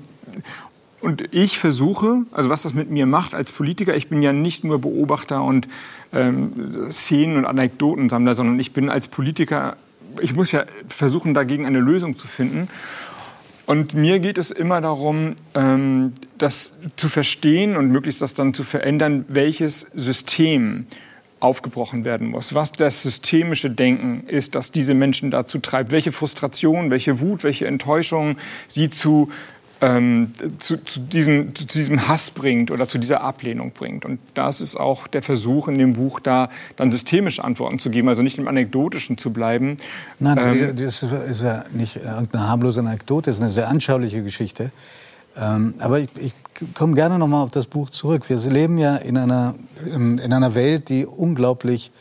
und 1.05 1.35
ich 1.35 1.59
versuche, 1.59 2.23
also 2.31 2.49
was 2.49 2.63
das 2.63 2.73
mit 2.73 2.89
mir 2.89 3.05
macht 3.05 3.35
als 3.35 3.51
Politiker, 3.51 3.95
ich 3.95 4.09
bin 4.09 4.23
ja 4.23 4.33
nicht 4.33 4.63
nur 4.63 4.81
Beobachter 4.81 5.43
und 5.43 5.67
ähm, 6.11 6.89
Szenen- 6.91 7.37
und 7.37 7.45
Anekdotensammler, 7.45 8.33
sondern 8.33 8.59
ich 8.59 8.73
bin 8.73 8.89
als 8.89 9.07
Politiker, 9.07 9.77
ich 10.19 10.33
muss 10.33 10.51
ja 10.51 10.65
versuchen, 10.87 11.35
dagegen 11.35 11.67
eine 11.67 11.79
Lösung 11.79 12.17
zu 12.17 12.25
finden. 12.25 12.69
Und 13.67 13.93
mir 13.93 14.17
geht 14.17 14.39
es 14.39 14.49
immer 14.49 14.81
darum, 14.81 15.35
ähm, 15.53 16.13
das 16.39 16.73
zu 16.95 17.07
verstehen 17.07 17.77
und 17.77 17.89
möglichst 17.89 18.23
das 18.23 18.33
dann 18.33 18.55
zu 18.55 18.63
verändern, 18.63 19.25
welches 19.27 19.81
System 19.93 20.87
aufgebrochen 21.39 22.05
werden 22.05 22.29
muss, 22.29 22.55
was 22.55 22.71
das 22.71 23.03
systemische 23.03 23.69
Denken 23.69 24.23
ist, 24.25 24.55
das 24.55 24.71
diese 24.71 24.95
Menschen 24.95 25.29
dazu 25.29 25.59
treibt, 25.59 25.91
welche 25.91 26.11
Frustration, 26.11 26.89
welche 26.89 27.19
Wut, 27.19 27.43
welche 27.43 27.67
Enttäuschung 27.67 28.37
sie 28.67 28.89
zu 28.89 29.29
ähm, 29.85 30.33
zu, 30.59 30.77
zu, 30.83 30.99
diesem, 30.99 31.53
zu, 31.53 31.65
diesem 31.65 32.07
Hass 32.07 32.31
bringt 32.31 32.71
oder 32.71 32.87
zu 32.87 32.97
dieser 32.97 33.21
Ablehnung 33.21 33.71
bringt. 33.71 34.03
Und 34.03 34.19
das 34.33 34.61
ist 34.61 34.75
auch 34.75 35.07
der 35.07 35.21
Versuch 35.21 35.67
in 35.67 35.77
dem 35.77 35.93
Buch, 35.93 36.19
da 36.19 36.49
dann 36.75 36.91
systemische 36.91 37.43
Antworten 37.43 37.77
zu 37.77 37.89
geben, 37.89 38.09
also 38.09 38.21
nicht 38.21 38.37
im 38.37 38.47
Anekdotischen 38.47 39.17
zu 39.17 39.31
bleiben. 39.31 39.77
Nein, 40.19 40.37
ähm, 40.37 40.75
das 40.75 41.03
ist 41.03 41.43
ja 41.43 41.65
nicht 41.71 41.97
irgendeine 41.97 42.47
harmlose 42.47 42.79
Anekdote, 42.79 43.29
das 43.29 43.37
ist 43.37 43.43
eine 43.43 43.51
sehr 43.51 43.67
anschauliche 43.67 44.23
Geschichte. 44.23 44.71
Ähm, 45.37 45.75
aber 45.79 45.99
ich, 45.99 46.09
ich 46.17 46.33
komme 46.73 46.95
gerne 46.95 47.19
noch 47.19 47.27
mal 47.27 47.43
auf 47.43 47.51
das 47.51 47.67
Buch 47.67 47.89
zurück. 47.89 48.27
Wir 48.29 48.37
leben 48.37 48.77
ja 48.77 48.95
in 48.95 49.17
einer, 49.17 49.55
in 49.85 50.33
einer 50.33 50.55
Welt, 50.55 50.89
die 50.89 51.05
unglaublich 51.05 51.91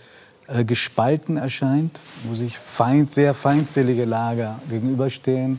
äh, 0.46 0.64
gespalten 0.64 1.36
erscheint, 1.36 2.00
wo 2.24 2.34
sich 2.34 2.58
feind, 2.58 3.10
sehr 3.10 3.34
feindselige 3.34 4.04
Lager 4.04 4.60
gegenüberstehen 4.70 5.58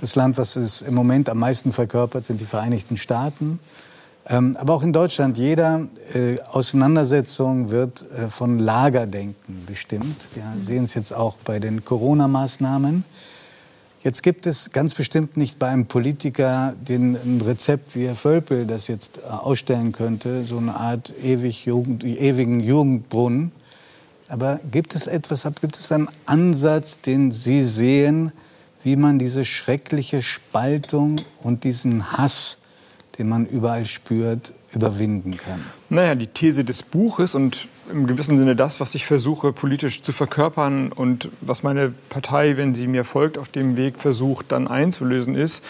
das 0.00 0.14
Land, 0.14 0.38
was 0.38 0.56
es 0.56 0.82
im 0.82 0.94
Moment 0.94 1.28
am 1.28 1.38
meisten 1.38 1.72
verkörpert, 1.72 2.24
sind 2.24 2.40
die 2.40 2.46
Vereinigten 2.46 2.96
Staaten. 2.96 3.58
Ähm, 4.28 4.56
aber 4.60 4.74
auch 4.74 4.82
in 4.82 4.92
Deutschland, 4.92 5.38
jeder 5.38 5.86
äh, 6.14 6.38
Auseinandersetzung 6.52 7.70
wird 7.70 8.04
äh, 8.12 8.28
von 8.28 8.58
Lagerdenken 8.58 9.64
bestimmt. 9.66 10.28
Wir 10.34 10.44
sehen 10.60 10.84
es 10.84 10.94
jetzt 10.94 11.12
auch 11.12 11.36
bei 11.44 11.58
den 11.58 11.84
Corona-Maßnahmen. 11.84 13.04
Jetzt 14.04 14.22
gibt 14.22 14.46
es 14.46 14.70
ganz 14.70 14.94
bestimmt 14.94 15.36
nicht 15.36 15.58
bei 15.58 15.68
einem 15.68 15.86
Politiker 15.86 16.74
den, 16.80 17.16
ein 17.16 17.40
Rezept, 17.40 17.96
wie 17.96 18.06
Herr 18.06 18.14
Völpel 18.14 18.66
das 18.66 18.86
jetzt 18.86 19.18
äh, 19.18 19.30
ausstellen 19.30 19.92
könnte, 19.92 20.42
so 20.42 20.58
eine 20.58 20.74
Art 20.74 21.12
ewig 21.22 21.64
Jugend, 21.64 22.04
ewigen 22.04 22.60
Jugendbrunnen. 22.60 23.50
Aber 24.28 24.60
gibt 24.70 24.94
es 24.94 25.06
etwas, 25.06 25.44
gibt 25.60 25.76
es 25.76 25.90
einen 25.90 26.08
Ansatz, 26.26 27.00
den 27.00 27.32
Sie 27.32 27.64
sehen, 27.64 28.32
wie 28.82 28.96
man 28.96 29.18
diese 29.18 29.44
schreckliche 29.44 30.22
Spaltung 30.22 31.16
und 31.42 31.64
diesen 31.64 32.12
Hass, 32.12 32.58
den 33.18 33.28
man 33.28 33.46
überall 33.46 33.86
spürt, 33.86 34.52
überwinden 34.72 35.36
kann. 35.36 35.60
Naja, 35.88 36.14
die 36.14 36.26
These 36.26 36.64
des 36.64 36.82
Buches 36.82 37.34
und 37.34 37.68
im 37.90 38.06
gewissen 38.06 38.36
Sinne 38.36 38.54
das, 38.54 38.80
was 38.80 38.94
ich 38.94 39.06
versuche 39.06 39.52
politisch 39.52 40.02
zu 40.02 40.12
verkörpern 40.12 40.92
und 40.92 41.30
was 41.40 41.62
meine 41.62 41.92
Partei, 42.10 42.56
wenn 42.56 42.74
sie 42.74 42.86
mir 42.86 43.04
folgt, 43.04 43.38
auf 43.38 43.48
dem 43.48 43.76
Weg 43.76 43.98
versucht 43.98 44.52
dann 44.52 44.68
einzulösen, 44.68 45.34
ist, 45.34 45.64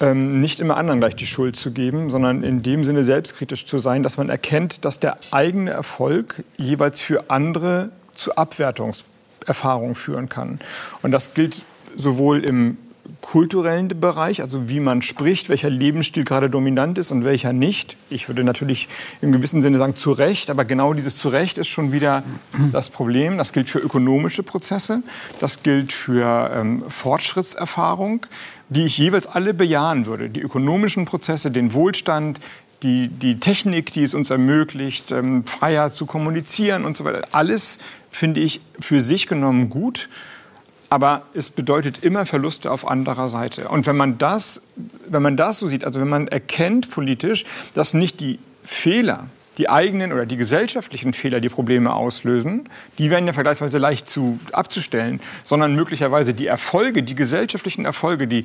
ähm, 0.00 0.40
nicht 0.40 0.60
immer 0.60 0.76
anderen 0.76 1.00
gleich 1.00 1.16
die 1.16 1.26
Schuld 1.26 1.56
zu 1.56 1.72
geben, 1.72 2.10
sondern 2.10 2.42
in 2.42 2.62
dem 2.62 2.84
Sinne 2.84 3.04
selbstkritisch 3.04 3.66
zu 3.66 3.78
sein, 3.78 4.02
dass 4.02 4.16
man 4.16 4.28
erkennt, 4.28 4.84
dass 4.84 5.00
der 5.00 5.18
eigene 5.30 5.70
Erfolg 5.70 6.44
jeweils 6.56 7.00
für 7.00 7.30
andere 7.30 7.90
zu 8.14 8.36
Abwertungserfahrungen 8.36 9.94
führen 9.94 10.28
kann. 10.28 10.60
Und 11.02 11.12
das 11.12 11.34
gilt 11.34 11.64
sowohl 11.96 12.44
im 12.44 12.76
kulturellen 13.20 13.88
Bereich, 13.88 14.42
also 14.42 14.68
wie 14.68 14.80
man 14.80 15.00
spricht, 15.00 15.48
welcher 15.48 15.70
Lebensstil 15.70 16.24
gerade 16.24 16.50
dominant 16.50 16.98
ist 16.98 17.10
und 17.10 17.24
welcher 17.24 17.52
nicht. 17.52 17.96
Ich 18.10 18.28
würde 18.28 18.44
natürlich 18.44 18.88
im 19.20 19.32
gewissen 19.32 19.62
Sinne 19.62 19.78
sagen 19.78 19.96
zu 19.96 20.12
Recht, 20.12 20.50
aber 20.50 20.64
genau 20.64 20.92
dieses 20.92 21.16
zu 21.16 21.28
Recht 21.28 21.56
ist 21.56 21.68
schon 21.68 21.92
wieder 21.92 22.24
das 22.72 22.90
Problem. 22.90 23.38
Das 23.38 23.52
gilt 23.52 23.68
für 23.68 23.78
ökonomische 23.78 24.42
Prozesse, 24.42 25.02
das 25.40 25.62
gilt 25.62 25.92
für 25.92 26.50
ähm, 26.54 26.82
Fortschrittserfahrung, 26.88 28.26
die 28.68 28.84
ich 28.84 28.98
jeweils 28.98 29.26
alle 29.26 29.54
bejahen 29.54 30.06
würde. 30.06 30.28
Die 30.28 30.40
ökonomischen 30.40 31.04
Prozesse, 31.04 31.50
den 31.50 31.72
Wohlstand, 31.72 32.40
die, 32.82 33.08
die 33.08 33.38
Technik, 33.38 33.92
die 33.92 34.02
es 34.02 34.14
uns 34.14 34.30
ermöglicht, 34.30 35.12
ähm, 35.12 35.46
freier 35.46 35.90
zu 35.90 36.06
kommunizieren 36.06 36.84
und 36.84 36.96
so 36.96 37.04
weiter. 37.04 37.22
Alles 37.32 37.78
finde 38.10 38.40
ich 38.40 38.60
für 38.80 39.00
sich 39.00 39.28
genommen 39.28 39.70
gut 39.70 40.08
aber 40.92 41.22
es 41.32 41.48
bedeutet 41.48 42.04
immer 42.04 42.26
Verluste 42.26 42.70
auf 42.70 42.86
anderer 42.86 43.30
Seite. 43.30 43.68
Und 43.68 43.86
wenn 43.86 43.96
man 43.96 44.18
das, 44.18 44.60
wenn 45.08 45.22
man 45.22 45.38
das 45.38 45.58
so 45.58 45.66
sieht, 45.66 45.86
also 45.86 46.02
wenn 46.02 46.08
man 46.10 46.28
erkennt 46.28 46.90
politisch, 46.90 47.46
dass 47.72 47.94
nicht 47.94 48.20
die 48.20 48.38
Fehler, 48.62 49.28
die 49.56 49.70
eigenen 49.70 50.12
oder 50.12 50.26
die 50.26 50.36
gesellschaftlichen 50.36 51.14
Fehler 51.14 51.40
die 51.40 51.48
Probleme 51.48 51.94
auslösen, 51.94 52.68
die 52.98 53.08
werden 53.08 53.26
ja 53.26 53.32
vergleichsweise 53.32 53.78
leicht 53.78 54.06
zu, 54.06 54.38
abzustellen, 54.52 55.20
sondern 55.42 55.74
möglicherweise 55.74 56.34
die 56.34 56.46
Erfolge, 56.46 57.02
die 57.02 57.14
gesellschaftlichen 57.14 57.86
Erfolge, 57.86 58.28
die, 58.28 58.44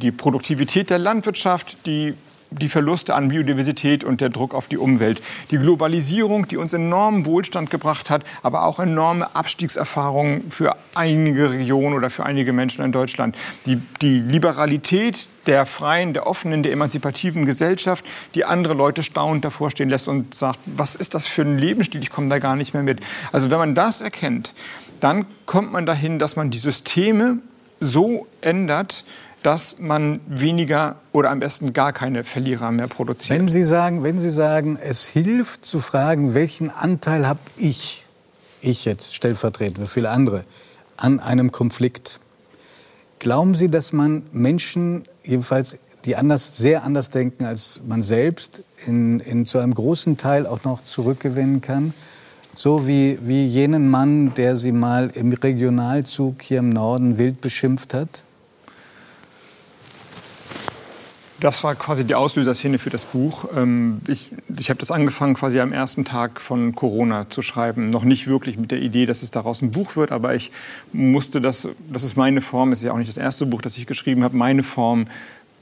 die 0.00 0.12
Produktivität 0.12 0.88
der 0.88 0.98
Landwirtschaft, 0.98 1.76
die 1.84 2.14
die 2.60 2.68
Verluste 2.68 3.14
an 3.14 3.28
Biodiversität 3.28 4.04
und 4.04 4.20
der 4.20 4.28
Druck 4.28 4.54
auf 4.54 4.68
die 4.68 4.78
Umwelt. 4.78 5.22
Die 5.50 5.58
Globalisierung, 5.58 6.48
die 6.48 6.56
uns 6.56 6.72
enormen 6.72 7.26
Wohlstand 7.26 7.70
gebracht 7.70 8.10
hat, 8.10 8.24
aber 8.42 8.64
auch 8.64 8.78
enorme 8.78 9.34
Abstiegserfahrungen 9.34 10.50
für 10.50 10.74
einige 10.94 11.50
Regionen 11.50 11.96
oder 11.96 12.10
für 12.10 12.24
einige 12.24 12.52
Menschen 12.52 12.84
in 12.84 12.92
Deutschland. 12.92 13.36
Die, 13.66 13.76
die 14.00 14.20
Liberalität 14.20 15.28
der 15.46 15.66
freien, 15.66 16.12
der 16.12 16.26
offenen, 16.26 16.62
der 16.62 16.72
emanzipativen 16.72 17.44
Gesellschaft, 17.44 18.04
die 18.34 18.44
andere 18.44 18.74
Leute 18.74 19.02
staunend 19.02 19.44
davor 19.44 19.70
stehen 19.70 19.88
lässt 19.88 20.08
und 20.08 20.34
sagt, 20.34 20.60
was 20.66 20.94
ist 20.94 21.14
das 21.14 21.26
für 21.26 21.42
ein 21.42 21.58
Lebensstil, 21.58 22.02
ich 22.02 22.10
komme 22.10 22.28
da 22.28 22.38
gar 22.38 22.56
nicht 22.56 22.74
mehr 22.74 22.82
mit. 22.82 23.00
Also 23.32 23.50
wenn 23.50 23.58
man 23.58 23.74
das 23.74 24.00
erkennt, 24.00 24.54
dann 25.00 25.26
kommt 25.46 25.72
man 25.72 25.84
dahin, 25.84 26.18
dass 26.18 26.36
man 26.36 26.50
die 26.50 26.58
Systeme 26.58 27.38
so 27.80 28.28
ändert, 28.40 29.04
dass 29.42 29.78
man 29.78 30.20
weniger 30.26 30.96
oder 31.12 31.30
am 31.30 31.40
besten 31.40 31.72
gar 31.72 31.92
keine 31.92 32.24
Verlierer 32.24 32.70
mehr 32.70 32.88
produziert. 32.88 33.38
Wenn 33.38 33.48
Sie 33.48 33.62
sagen, 33.62 34.04
wenn 34.04 34.18
Sie 34.18 34.30
sagen, 34.30 34.78
es 34.80 35.06
hilft 35.06 35.64
zu 35.64 35.80
fragen, 35.80 36.34
welchen 36.34 36.70
Anteil 36.70 37.26
habe 37.26 37.40
ich, 37.56 38.06
ich 38.60 38.84
jetzt 38.84 39.14
stellvertretend 39.14 39.78
für 39.78 39.86
viele 39.86 40.10
andere, 40.10 40.44
an 40.96 41.20
einem 41.20 41.50
Konflikt, 41.50 42.20
glauben 43.18 43.54
Sie, 43.54 43.68
dass 43.68 43.92
man 43.92 44.22
Menschen, 44.32 45.04
jedenfalls 45.24 45.76
die 46.04 46.16
anders, 46.16 46.56
sehr 46.56 46.82
anders 46.82 47.10
denken 47.10 47.44
als 47.44 47.80
man 47.86 48.02
selbst, 48.02 48.62
in, 48.86 49.20
in 49.20 49.46
zu 49.46 49.58
einem 49.58 49.74
großen 49.74 50.16
Teil 50.16 50.46
auch 50.46 50.64
noch 50.64 50.82
zurückgewinnen 50.82 51.60
kann? 51.60 51.94
So 52.54 52.86
wie, 52.86 53.18
wie 53.22 53.46
jenen 53.46 53.88
Mann, 53.88 54.34
der 54.34 54.56
Sie 54.56 54.72
mal 54.72 55.10
im 55.14 55.32
Regionalzug 55.32 56.42
hier 56.42 56.58
im 56.58 56.70
Norden 56.70 57.18
wild 57.18 57.40
beschimpft 57.40 57.94
hat? 57.94 58.22
Das 61.42 61.64
war 61.64 61.74
quasi 61.74 62.04
die 62.04 62.14
Auslöserszene 62.14 62.78
für 62.78 62.90
das 62.90 63.04
Buch. 63.04 63.46
Ähm, 63.56 64.00
ich, 64.06 64.28
ich 64.56 64.70
habe 64.70 64.78
das 64.78 64.92
angefangen 64.92 65.34
quasi 65.34 65.58
am 65.58 65.72
ersten 65.72 66.04
Tag 66.04 66.40
von 66.40 66.76
Corona 66.76 67.28
zu 67.30 67.42
schreiben. 67.42 67.90
Noch 67.90 68.04
nicht 68.04 68.28
wirklich 68.28 68.58
mit 68.58 68.70
der 68.70 68.78
Idee, 68.78 69.06
dass 69.06 69.24
es 69.24 69.32
daraus 69.32 69.60
ein 69.60 69.72
Buch 69.72 69.96
wird, 69.96 70.12
aber 70.12 70.36
ich 70.36 70.52
musste 70.92 71.40
das, 71.40 71.66
das 71.92 72.04
ist 72.04 72.16
meine 72.16 72.42
Form, 72.42 72.70
es 72.70 72.78
ist 72.78 72.84
ja 72.84 72.92
auch 72.92 72.98
nicht 72.98 73.08
das 73.08 73.16
erste 73.16 73.44
Buch, 73.46 73.60
das 73.60 73.76
ich 73.76 73.88
geschrieben 73.88 74.22
habe, 74.22 74.36
meine 74.36 74.62
Form, 74.62 75.06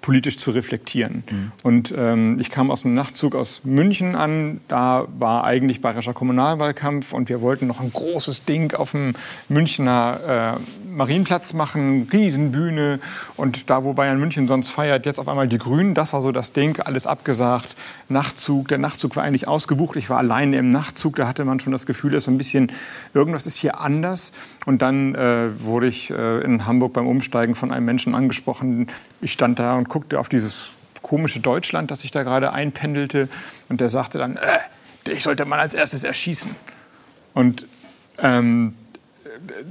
politisch 0.00 0.38
zu 0.38 0.50
reflektieren. 0.50 1.22
Mhm. 1.30 1.52
Und 1.62 1.94
ähm, 1.96 2.38
ich 2.40 2.50
kam 2.50 2.70
aus 2.70 2.82
dem 2.82 2.94
Nachtzug 2.94 3.34
aus 3.34 3.62
München 3.64 4.16
an. 4.16 4.60
Da 4.68 5.06
war 5.18 5.44
eigentlich 5.44 5.80
bayerischer 5.80 6.14
Kommunalwahlkampf 6.14 7.12
und 7.12 7.28
wir 7.28 7.40
wollten 7.40 7.66
noch 7.66 7.80
ein 7.80 7.92
großes 7.92 8.44
Ding 8.44 8.74
auf 8.74 8.92
dem 8.92 9.14
Münchner 9.48 10.58
äh, 10.58 10.79
Marienplatz 10.90 11.52
machen, 11.52 12.08
Riesenbühne. 12.12 13.00
Und 13.36 13.70
da, 13.70 13.84
wo 13.84 13.92
Bayern 13.92 14.18
München 14.18 14.48
sonst 14.48 14.70
feiert, 14.70 15.06
jetzt 15.06 15.18
auf 15.18 15.28
einmal 15.28 15.48
die 15.48 15.58
Grünen. 15.58 15.94
Das 15.94 16.12
war 16.12 16.22
so 16.22 16.32
das 16.32 16.52
Ding, 16.52 16.80
alles 16.80 17.06
abgesagt. 17.06 17.76
Nachtzug, 18.08 18.68
der 18.68 18.78
Nachtzug 18.78 19.16
war 19.16 19.22
eigentlich 19.22 19.48
ausgebucht. 19.48 19.96
Ich 19.96 20.10
war 20.10 20.18
alleine 20.18 20.58
im 20.58 20.70
Nachtzug. 20.70 21.16
Da 21.16 21.26
hatte 21.28 21.44
man 21.44 21.60
schon 21.60 21.72
das 21.72 21.86
Gefühl, 21.86 22.10
dass 22.12 22.24
so 22.24 22.30
ein 22.30 22.38
bisschen 22.38 22.72
irgendwas 23.14 23.46
ist 23.46 23.56
hier 23.56 23.80
anders. 23.80 24.32
Und 24.66 24.82
dann 24.82 25.14
äh, 25.14 25.48
wurde 25.62 25.88
ich 25.88 26.10
äh, 26.10 26.40
in 26.40 26.66
Hamburg 26.66 26.92
beim 26.92 27.06
Umsteigen 27.06 27.54
von 27.54 27.72
einem 27.72 27.86
Menschen 27.86 28.14
angesprochen. 28.14 28.88
Ich 29.20 29.32
stand 29.32 29.58
da 29.58 29.76
und 29.76 29.88
guckte 29.88 30.18
auf 30.18 30.28
dieses 30.28 30.72
komische 31.02 31.40
Deutschland, 31.40 31.90
das 31.90 32.00
sich 32.00 32.10
da 32.10 32.22
gerade 32.22 32.52
einpendelte. 32.52 33.28
Und 33.68 33.80
der 33.80 33.90
sagte 33.90 34.18
dann, 34.18 34.36
äh, 34.36 34.40
dich 35.06 35.22
sollte 35.22 35.44
man 35.44 35.60
als 35.60 35.74
erstes 35.74 36.04
erschießen. 36.04 36.50
Und 37.32 37.66
ähm, 38.18 38.74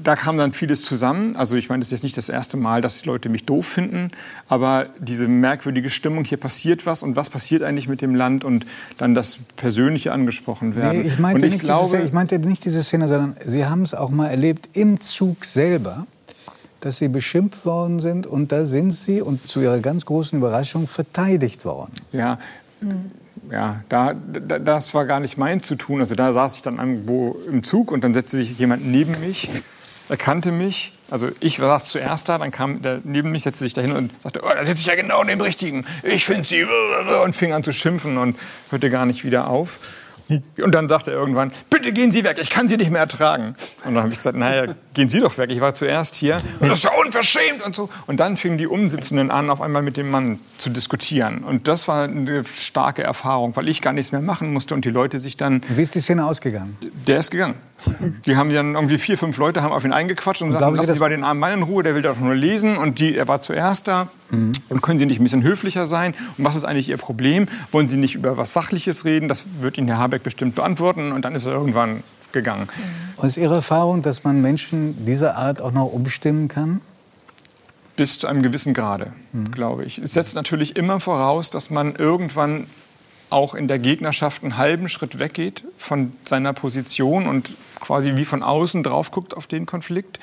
da 0.04 0.16
kam 0.16 0.38
dann 0.38 0.54
vieles 0.54 0.84
zusammen. 0.84 1.36
Also 1.36 1.56
ich 1.56 1.70
meine, 1.70 1.82
es 1.82 1.88
ist 1.88 1.92
jetzt 1.92 2.04
nicht 2.04 2.18
das 2.18 2.30
erste 2.30 2.58
Mal, 2.58 2.82
dass 2.82 3.02
die 3.02 3.08
Leute 3.08 3.30
mich 3.30 3.46
doof 3.46 3.66
finden, 3.66 4.12
aber 4.48 4.88
diese 5.00 5.28
merkwürdige 5.28 5.90
Stimmung, 5.90 6.24
hier 6.24 6.38
passiert 6.38 6.86
was 6.86 7.04
und 7.04 7.16
was 7.16 7.30
passiert 7.30 7.64
eigentlich 7.64 7.88
mit 7.88 8.02
dem 8.02 8.16
Land 8.16 8.44
und 8.44 8.66
dann 8.98 9.16
das 9.16 9.40
Persönliche 9.56 10.12
angesprochen 10.12 10.76
werden. 10.76 11.02
Nee, 11.02 11.08
ich, 11.08 11.20
meinte 11.20 11.42
und 11.42 11.48
ich 11.48 11.54
nicht 11.54 11.66
glaube, 11.66 11.98
diese, 11.98 12.08
ich 12.08 12.14
meinte 12.14 12.40
nicht 12.40 12.66
diese 12.66 12.84
Szene, 12.84 13.08
sondern 13.08 13.36
Sie 13.46 13.66
haben 13.66 13.84
es 13.84 13.94
auch 13.94 14.10
mal 14.10 14.28
erlebt 14.28 14.70
im 14.74 15.02
Zug 15.02 15.46
selber, 15.46 16.08
dass 16.82 16.98
Sie 16.98 17.08
beschimpft 17.08 17.66
worden 17.66 18.00
sind 18.00 18.26
und 18.28 18.52
da 18.52 18.66
sind 18.66 18.92
Sie 18.92 19.22
und 19.22 19.46
zu 19.46 19.62
Ihrer 19.62 19.80
ganz 19.80 20.06
großen 20.06 20.40
Überraschung 20.40 20.88
verteidigt 20.88 21.66
worden. 21.66 21.92
Ja, 22.12 22.40
ja, 23.52 23.84
da, 23.90 24.14
da, 24.14 24.60
das 24.60 24.94
war 24.94 25.06
gar 25.06 25.20
nicht 25.20 25.38
mein 25.38 25.62
zu 25.62 25.76
tun. 25.76 26.02
Also 26.02 26.16
da 26.16 26.32
saß 26.34 26.56
ich 26.56 26.62
dann 26.62 26.78
irgendwo 26.78 27.40
im 27.48 27.64
Zug 27.64 27.92
und 27.92 28.04
dann 28.04 28.14
setzte 28.14 28.38
sich 28.38 28.58
jemand 28.60 28.86
neben 28.86 29.20
mich, 29.20 29.50
erkannte 30.08 30.52
mich. 30.52 30.94
Also 31.10 31.30
ich 31.40 31.58
saß 31.58 31.86
zuerst 31.88 32.30
da, 32.30 32.38
dann 32.38 32.52
kam 32.52 32.82
der 32.82 33.02
neben 33.04 33.32
mich, 33.32 33.44
setzte 33.44 33.64
sich 33.64 33.74
dahin 33.74 33.92
und 33.92 34.22
sagte, 34.22 34.42
oh, 34.44 34.50
da 34.54 34.66
sitze 34.66 34.82
ich 34.82 34.86
ja 34.86 34.96
genau 34.96 35.24
dem 35.24 35.42
Richtigen. 35.42 35.86
Ich 36.04 36.26
finde 36.26 36.46
Sie 36.46 36.66
und 37.24 37.36
fing 37.36 37.54
an 37.54 37.64
zu 37.64 37.72
schimpfen 37.72 38.18
und 38.18 38.38
hörte 38.70 38.90
gar 38.90 39.06
nicht 39.06 39.24
wieder 39.24 39.48
auf. 39.48 39.80
Und 40.30 40.76
dann 40.76 40.88
sagte 40.88 41.12
er 41.12 41.18
irgendwann, 41.18 41.52
bitte 41.70 41.92
gehen 41.92 42.12
Sie 42.12 42.24
weg, 42.24 42.38
ich 42.42 42.50
kann 42.50 42.68
Sie 42.68 42.78
nicht 42.78 42.92
mehr 42.92 43.02
ertragen. 43.02 43.56
Und 43.86 43.96
dann 43.96 44.04
habe 44.04 44.10
ich 44.10 44.18
gesagt, 44.18 44.38
naja, 44.38 44.74
gehen 44.94 45.10
Sie 45.10 45.20
doch 45.20 45.38
weg, 45.38 45.52
ich 45.52 45.62
war 45.62 45.74
zuerst 45.74 46.16
hier. 46.16 46.42
Und 46.60 46.70
das 46.70 46.80
ist 46.80 46.84
ja 46.84 46.92
unverschämt 47.04 47.66
und 47.66 47.76
so. 47.76 47.90
Und 48.08 48.20
dann 48.20 48.38
fingen 48.38 48.58
die 48.58 48.68
Umsitzenden 48.68 49.32
an, 49.32 49.50
auf 49.50 49.62
einmal 49.62 49.82
mit 49.82 49.98
dem 49.98 50.12
Mann 50.12 50.40
zu 50.58 50.70
diskutieren. 50.70 51.44
Und 51.44 51.68
das 51.68 51.88
war 51.88 52.04
eine 52.04 52.44
starke 52.46 53.04
Erfahrung, 53.04 53.56
weil 53.56 53.68
ich 53.68 53.82
gar 53.82 53.94
nichts 53.94 54.12
mehr 54.12 54.22
machen 54.22 54.54
musste 54.54 54.76
und 54.76 54.86
die 54.86 54.92
Leute 54.92 55.20
sich 55.20 55.38
dann... 55.38 55.62
Wie 55.70 55.82
ist 55.82 55.96
die 55.96 56.02
Szene 56.02 56.26
ausgegangen? 56.26 56.78
Der 57.08 57.20
ist 57.20 57.32
gegangen. 57.32 57.56
Die 58.26 58.36
haben 58.36 58.52
dann 58.52 58.76
irgendwie 58.76 58.98
vier, 58.98 59.18
fünf 59.18 59.38
Leute 59.38 59.62
haben 59.62 59.72
auf 59.72 59.86
ihn 59.86 59.94
eingequatscht 59.94 60.42
und, 60.42 60.50
und 60.50 60.60
sagten, 60.60 60.76
lassen 60.76 60.94
Sie 60.94 61.00
mal 61.00 61.10
den 61.10 61.24
armen 61.24 61.40
Mann 61.40 61.54
in 61.54 61.64
Ruhe, 61.64 61.84
der 61.84 61.96
will 61.96 62.02
doch 62.02 62.20
nur 62.20 62.36
lesen. 62.36 62.78
Und 62.78 63.00
die, 63.00 63.16
er 63.16 63.28
war 63.28 63.42
zuerst 63.42 63.88
da. 63.88 64.10
Mhm. 64.32 64.52
Und 64.70 64.82
können 64.82 65.00
Sie 65.00 65.06
nicht 65.06 65.20
ein 65.20 65.24
bisschen 65.24 65.44
höflicher 65.44 65.88
sein? 65.88 66.14
Und 66.38 66.46
was 66.46 66.56
ist 66.56 66.66
eigentlich 66.66 66.90
Ihr 66.90 66.98
Problem? 66.98 67.48
Wollen 67.72 67.88
Sie 67.88 67.98
nicht 67.98 68.16
über 68.16 68.38
was 68.38 68.54
Sachliches 68.54 69.06
reden? 69.06 69.28
Das 69.28 69.46
wird 69.62 69.78
Ihnen 69.78 69.88
Herr 69.88 69.98
Habeck 69.98 70.24
bestimmt 70.24 70.56
beantworten. 70.56 71.12
Und 71.12 71.26
dann 71.26 71.36
ist 71.36 71.46
er 71.46 71.54
irgendwann 71.54 72.04
gegangen. 72.32 72.68
Und 73.18 73.28
ist 73.28 73.38
Ihre 73.38 73.56
Erfahrung, 73.56 74.02
dass 74.02 74.24
man 74.24 74.42
Menschen 74.42 75.06
dieser 75.06 75.38
Art 75.38 75.62
auch 75.62 75.72
noch 75.72 75.86
umstimmen 75.86 76.48
kann? 76.48 76.82
Bis 77.96 78.20
zu 78.20 78.28
einem 78.28 78.44
gewissen 78.44 78.74
Grade, 78.74 79.14
mhm. 79.34 79.52
glaube 79.52 79.84
ich. 79.84 80.00
Es 80.00 80.14
setzt 80.14 80.36
natürlich 80.36 80.78
immer 80.78 81.00
voraus, 81.00 81.50
dass 81.50 81.70
man 81.70 81.96
irgendwann 81.96 82.68
auch 83.30 83.54
in 83.54 83.68
der 83.68 83.80
Gegnerschaft 83.80 84.44
einen 84.44 84.58
halben 84.58 84.90
Schritt 84.90 85.20
weggeht 85.20 85.64
von 85.78 86.14
seiner 86.24 86.54
Position 86.54 87.28
und 87.28 87.56
quasi 87.80 88.16
wie 88.16 88.26
von 88.26 88.44
außen 88.44 88.84
drauf 88.84 89.12
guckt 89.12 89.36
auf 89.36 89.48
den 89.48 89.66
Konflikt. 89.66 90.20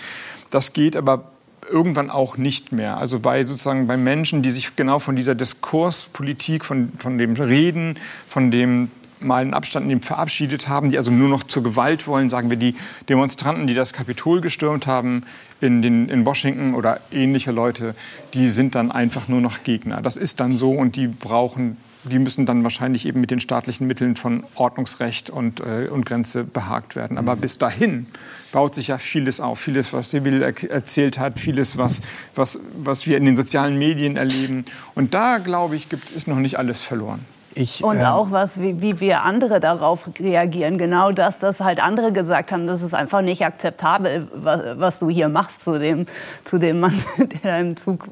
Das 0.50 0.72
geht 0.72 0.96
aber 0.96 1.30
irgendwann 1.70 2.10
auch 2.10 2.36
nicht 2.36 2.72
mehr. 2.72 2.96
Also 2.98 3.18
bei 3.18 3.42
sozusagen 3.42 3.86
bei 3.86 3.96
Menschen, 3.96 4.42
die 4.42 4.50
sich 4.50 4.76
genau 4.76 4.98
von 4.98 5.16
dieser 5.16 5.34
Diskurspolitik, 5.34 6.64
von, 6.64 6.92
von 6.98 7.18
dem 7.18 7.34
Reden, 7.34 7.98
von 8.28 8.50
dem 8.50 8.90
mal 9.20 9.42
einen 9.42 9.54
Abstand 9.54 9.86
nehmen, 9.86 10.02
verabschiedet 10.02 10.68
haben, 10.68 10.90
die 10.90 10.98
also 10.98 11.10
nur 11.10 11.28
noch 11.28 11.42
zur 11.42 11.62
Gewalt 11.62 12.06
wollen, 12.06 12.28
sagen 12.28 12.50
wir 12.50 12.56
die 12.56 12.74
Demonstranten, 13.08 13.66
die 13.66 13.74
das 13.74 13.92
Kapitol 13.92 14.40
gestürmt 14.40 14.86
haben 14.86 15.24
in, 15.60 15.80
den, 15.80 16.08
in 16.08 16.26
Washington 16.26 16.74
oder 16.74 17.00
ähnliche 17.10 17.50
Leute, 17.50 17.94
die 18.34 18.48
sind 18.48 18.74
dann 18.74 18.90
einfach 18.92 19.26
nur 19.26 19.40
noch 19.40 19.64
Gegner. 19.64 20.02
Das 20.02 20.16
ist 20.16 20.40
dann 20.40 20.52
so 20.52 20.72
und 20.72 20.96
die 20.96 21.08
brauchen 21.08 21.78
die 22.08 22.18
müssen 22.18 22.46
dann 22.46 22.62
wahrscheinlich 22.64 23.06
eben 23.06 23.20
mit 23.20 23.30
den 23.30 23.40
staatlichen 23.40 23.86
Mitteln 23.86 24.16
von 24.16 24.44
Ordnungsrecht 24.54 25.30
und, 25.30 25.60
äh, 25.60 25.88
und 25.88 26.06
Grenze 26.06 26.44
behagt 26.44 26.96
werden. 26.96 27.18
Aber 27.18 27.36
mhm. 27.36 27.40
bis 27.40 27.58
dahin 27.58 28.06
baut 28.52 28.74
sich 28.74 28.88
ja 28.88 28.98
vieles 28.98 29.40
auf. 29.40 29.58
Vieles, 29.58 29.92
was 29.92 30.10
Sibyl 30.10 30.42
er 30.42 30.70
erzählt 30.70 31.18
hat, 31.18 31.38
vieles, 31.38 31.76
was, 31.76 32.02
was, 32.34 32.58
was 32.78 33.06
wir 33.06 33.16
in 33.16 33.24
den 33.24 33.36
sozialen 33.36 33.78
Medien 33.78 34.16
erleben. 34.16 34.64
Und 34.94 35.14
da, 35.14 35.38
glaube 35.38 35.76
ich, 35.76 35.88
gibt, 35.88 36.10
ist 36.10 36.28
noch 36.28 36.36
nicht 36.36 36.58
alles 36.58 36.82
verloren. 36.82 37.24
Ich, 37.58 37.82
und 37.82 37.96
ähm, 37.96 38.04
auch 38.04 38.30
was, 38.32 38.60
wie, 38.60 38.82
wie, 38.82 39.00
wir 39.00 39.22
andere 39.22 39.60
darauf 39.60 40.10
reagieren. 40.20 40.76
Genau 40.76 41.10
das, 41.10 41.38
dass 41.38 41.60
halt 41.60 41.82
andere 41.82 42.12
gesagt 42.12 42.52
haben, 42.52 42.66
das 42.66 42.82
ist 42.82 42.92
einfach 42.92 43.22
nicht 43.22 43.46
akzeptabel, 43.46 44.28
was, 44.34 44.78
was 44.78 44.98
du 44.98 45.08
hier 45.08 45.30
machst 45.30 45.64
zu 45.64 45.78
dem, 45.78 46.06
zu 46.44 46.58
dem 46.58 46.80
Mann, 46.80 46.92
der 47.42 47.60
im 47.60 47.76
Zug 47.76 48.08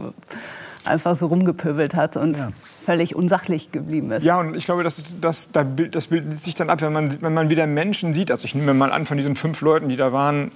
einfach 0.84 1.14
so 1.14 1.26
rumgepöbelt 1.26 1.94
hat 1.94 2.16
und 2.16 2.36
ja. 2.36 2.50
völlig 2.84 3.16
unsachlich 3.16 3.72
geblieben 3.72 4.10
ist. 4.10 4.24
Ja, 4.24 4.38
und 4.38 4.54
ich 4.54 4.64
glaube, 4.64 4.82
das, 4.82 5.16
das, 5.20 5.50
das 5.52 6.06
bildet 6.08 6.38
sich 6.38 6.54
dann 6.54 6.70
ab, 6.70 6.82
wenn 6.82 6.92
man, 6.92 7.22
wenn 7.22 7.34
man 7.34 7.50
wieder 7.50 7.66
Menschen 7.66 8.14
sieht. 8.14 8.30
Also 8.30 8.44
ich 8.44 8.54
nehme 8.54 8.74
mal 8.74 8.92
an, 8.92 9.06
von 9.06 9.16
diesen 9.16 9.36
fünf 9.36 9.60
Leuten, 9.60 9.88
die 9.88 9.96
da 9.96 10.12
waren, 10.12 10.50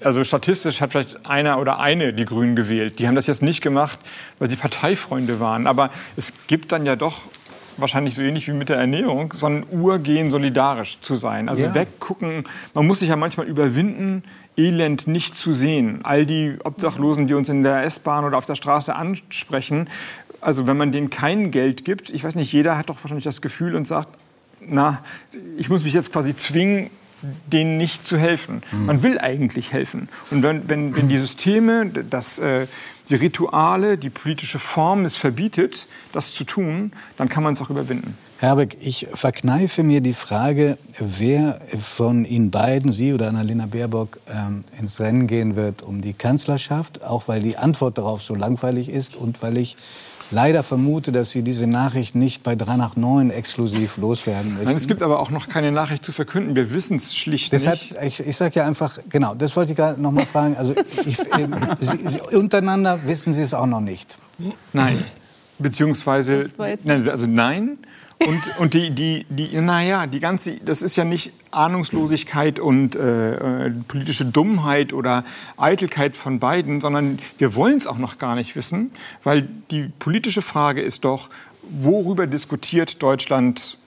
also 0.00 0.22
statistisch 0.22 0.80
hat 0.80 0.92
vielleicht 0.92 1.26
einer 1.26 1.58
oder 1.58 1.78
eine 1.80 2.12
die 2.12 2.24
Grünen 2.24 2.56
gewählt. 2.56 2.98
Die 2.98 3.08
haben 3.08 3.14
das 3.14 3.26
jetzt 3.26 3.42
nicht 3.42 3.62
gemacht, 3.62 3.98
weil 4.38 4.50
sie 4.50 4.56
Parteifreunde 4.56 5.40
waren. 5.40 5.66
Aber 5.66 5.90
es 6.16 6.34
gibt 6.46 6.72
dann 6.72 6.84
ja 6.84 6.94
doch 6.96 7.22
wahrscheinlich 7.76 8.14
so 8.14 8.22
ähnlich 8.22 8.48
wie 8.48 8.52
mit 8.52 8.68
der 8.68 8.76
Ernährung, 8.76 9.32
so 9.32 9.46
ein 9.46 9.64
Urgehen 9.70 10.30
solidarisch 10.30 10.98
zu 11.00 11.16
sein. 11.16 11.48
Also 11.48 11.62
ja. 11.62 11.74
weggucken. 11.74 12.44
Man 12.74 12.86
muss 12.86 13.00
sich 13.00 13.08
ja 13.08 13.16
manchmal 13.16 13.46
überwinden, 13.46 14.24
Elend 14.56 15.08
nicht 15.08 15.36
zu 15.36 15.52
sehen. 15.52 16.00
All 16.04 16.26
die 16.26 16.56
Obdachlosen, 16.62 17.26
die 17.26 17.34
uns 17.34 17.48
in 17.48 17.64
der 17.64 17.82
S-Bahn 17.84 18.24
oder 18.24 18.38
auf 18.38 18.46
der 18.46 18.54
Straße 18.54 18.94
ansprechen, 18.94 19.88
also 20.40 20.66
wenn 20.66 20.76
man 20.76 20.92
denen 20.92 21.10
kein 21.10 21.50
Geld 21.50 21.84
gibt, 21.84 22.10
ich 22.10 22.22
weiß 22.22 22.34
nicht, 22.34 22.52
jeder 22.52 22.76
hat 22.76 22.90
doch 22.90 22.96
wahrscheinlich 23.02 23.24
das 23.24 23.40
Gefühl 23.40 23.74
und 23.74 23.86
sagt, 23.86 24.08
na, 24.60 25.02
ich 25.56 25.68
muss 25.68 25.84
mich 25.84 25.94
jetzt 25.94 26.12
quasi 26.12 26.36
zwingen, 26.36 26.90
denen 27.46 27.78
nicht 27.78 28.04
zu 28.04 28.18
helfen. 28.18 28.62
Mhm. 28.70 28.86
Man 28.86 29.02
will 29.02 29.18
eigentlich 29.18 29.72
helfen. 29.72 30.08
Und 30.30 30.42
wenn, 30.42 30.68
wenn, 30.68 30.94
wenn 30.94 31.08
die 31.08 31.16
Systeme, 31.18 31.86
das, 31.86 32.38
äh, 32.38 32.66
die 33.08 33.16
Rituale, 33.16 33.98
die 33.98 34.10
politische 34.10 34.58
Form 34.58 35.04
es 35.04 35.16
verbietet, 35.16 35.86
das 36.12 36.32
zu 36.32 36.44
tun, 36.44 36.92
dann 37.16 37.28
kann 37.28 37.42
man 37.42 37.52
es 37.52 37.60
auch 37.60 37.70
überwinden. 37.70 38.16
Herbeck, 38.38 38.76
ich 38.80 39.06
verkneife 39.12 39.82
mir 39.82 40.00
die 40.00 40.14
Frage, 40.14 40.76
wer 40.98 41.60
von 41.80 42.24
Ihnen 42.24 42.50
beiden, 42.50 42.92
Sie 42.92 43.12
oder 43.12 43.28
Annalena 43.28 43.66
Baerbock, 43.66 44.18
ähm, 44.28 44.64
ins 44.78 45.00
Rennen 45.00 45.26
gehen 45.26 45.56
wird 45.56 45.82
um 45.82 46.00
die 46.00 46.12
Kanzlerschaft, 46.12 47.04
auch 47.04 47.28
weil 47.28 47.42
die 47.42 47.56
Antwort 47.56 47.96
darauf 47.96 48.22
so 48.22 48.34
langweilig 48.34 48.88
ist 48.88 49.16
und 49.16 49.42
weil 49.42 49.56
ich 49.56 49.76
leider 50.30 50.62
vermute, 50.62 51.12
dass 51.12 51.30
Sie 51.30 51.42
diese 51.42 51.66
Nachricht 51.66 52.14
nicht 52.14 52.42
bei 52.42 52.56
3 52.56 52.76
nach 52.76 52.96
9 52.96 53.30
exklusiv 53.30 53.96
loswerden 53.96 54.50
möchten. 54.50 54.66
Nein, 54.66 54.76
es 54.76 54.88
gibt 54.88 55.02
aber 55.02 55.20
auch 55.20 55.30
noch 55.30 55.48
keine 55.48 55.72
Nachricht 55.72 56.04
zu 56.04 56.12
verkünden. 56.12 56.56
Wir 56.56 56.72
wissen 56.72 56.96
es 56.96 57.16
schlicht 57.16 57.52
Deshalb, 57.52 57.80
nicht. 57.80 57.96
Ich, 58.02 58.26
ich 58.26 58.36
sage 58.36 58.54
ja 58.56 58.66
einfach, 58.66 58.98
genau, 59.08 59.34
das 59.34 59.56
wollte 59.56 59.72
ich 59.72 59.76
gerade 59.76 60.00
noch 60.00 60.12
mal 60.12 60.26
fragen. 60.26 60.56
Also 60.56 60.74
ich, 61.06 61.18
äh, 61.32 61.48
Sie, 61.80 62.08
Sie, 62.08 62.36
untereinander 62.36 63.00
wissen 63.06 63.34
Sie 63.34 63.42
es 63.42 63.54
auch 63.54 63.66
noch 63.66 63.80
nicht. 63.80 64.18
Nein. 64.72 65.04
Beziehungsweise, 65.58 66.50
nein, 66.84 67.08
also 67.08 67.26
nein. 67.26 67.78
Und, 68.18 68.58
und 68.58 68.74
die, 68.74 68.90
die, 68.90 69.26
die, 69.28 69.60
naja, 69.60 70.06
die 70.06 70.20
ganze, 70.20 70.56
das 70.64 70.82
ist 70.82 70.96
ja 70.96 71.04
nicht 71.04 71.32
Ahnungslosigkeit 71.50 72.58
und 72.58 72.96
äh, 72.96 73.66
äh 73.66 73.70
politische 73.88 74.24
Dummheit 74.24 74.92
oder 74.92 75.24
Eitelkeit 75.56 76.16
von 76.16 76.38
beiden, 76.38 76.80
sondern 76.80 77.18
wir 77.38 77.54
wollen 77.54 77.76
es 77.76 77.86
auch 77.86 77.98
noch 77.98 78.18
gar 78.18 78.34
nicht 78.34 78.56
wissen, 78.56 78.92
weil 79.24 79.48
die 79.70 79.90
politische 79.98 80.42
Frage 80.42 80.80
ist 80.80 81.04
doch, 81.04 81.28
worüber 81.62 82.26
diskutiert 82.26 83.02
Deutschland 83.02 83.78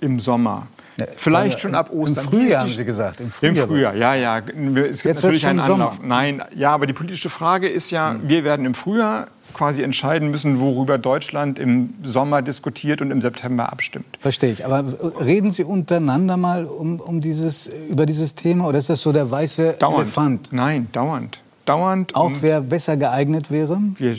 im 0.00 0.18
Sommer? 0.18 0.68
Vielleicht 1.16 1.60
schon 1.60 1.74
ab 1.74 1.90
Ostern. 1.92 2.24
Im 2.24 2.30
Frühjahr 2.30 2.60
haben 2.62 2.70
Sie 2.70 2.84
gesagt. 2.84 3.20
Im 3.20 3.30
Frühjahr, 3.30 3.64
Im 3.64 3.68
Frühjahr 3.68 3.94
ja, 3.94 4.14
ja. 4.14 4.38
Es 4.38 4.44
gibt 4.44 5.14
Jetzt 5.14 5.22
natürlich 5.22 5.46
einen 5.46 5.60
Anlauf. 5.60 6.00
Nein, 6.02 6.42
ja, 6.54 6.72
aber 6.72 6.86
die 6.86 6.94
politische 6.94 7.28
Frage 7.28 7.68
ist 7.68 7.90
ja, 7.90 8.12
hm. 8.12 8.28
wir 8.28 8.44
werden 8.44 8.64
im 8.64 8.74
Frühjahr 8.74 9.26
quasi 9.56 9.82
entscheiden 9.82 10.30
müssen, 10.30 10.60
worüber 10.60 10.98
Deutschland 10.98 11.58
im 11.58 11.94
Sommer 12.02 12.42
diskutiert 12.42 13.00
und 13.00 13.10
im 13.10 13.22
September 13.22 13.72
abstimmt. 13.72 14.18
Verstehe 14.20 14.52
ich. 14.52 14.66
Aber 14.66 14.84
reden 15.18 15.50
Sie 15.50 15.64
untereinander 15.64 16.36
mal 16.36 16.66
um, 16.66 17.00
um 17.00 17.20
dieses, 17.22 17.70
über 17.88 18.04
dieses 18.04 18.34
Thema 18.34 18.68
oder 18.68 18.78
ist 18.78 18.90
das 18.90 19.00
so 19.00 19.12
der 19.12 19.30
weiße 19.30 19.76
dauernd. 19.78 20.00
Elefant? 20.00 20.52
Nein, 20.52 20.88
dauernd. 20.92 21.40
Dauernd. 21.64 22.14
Auch 22.14 22.30
wer 22.42 22.60
besser 22.60 22.96
geeignet 22.96 23.50
wäre? 23.50 23.80
Wir 23.96 24.14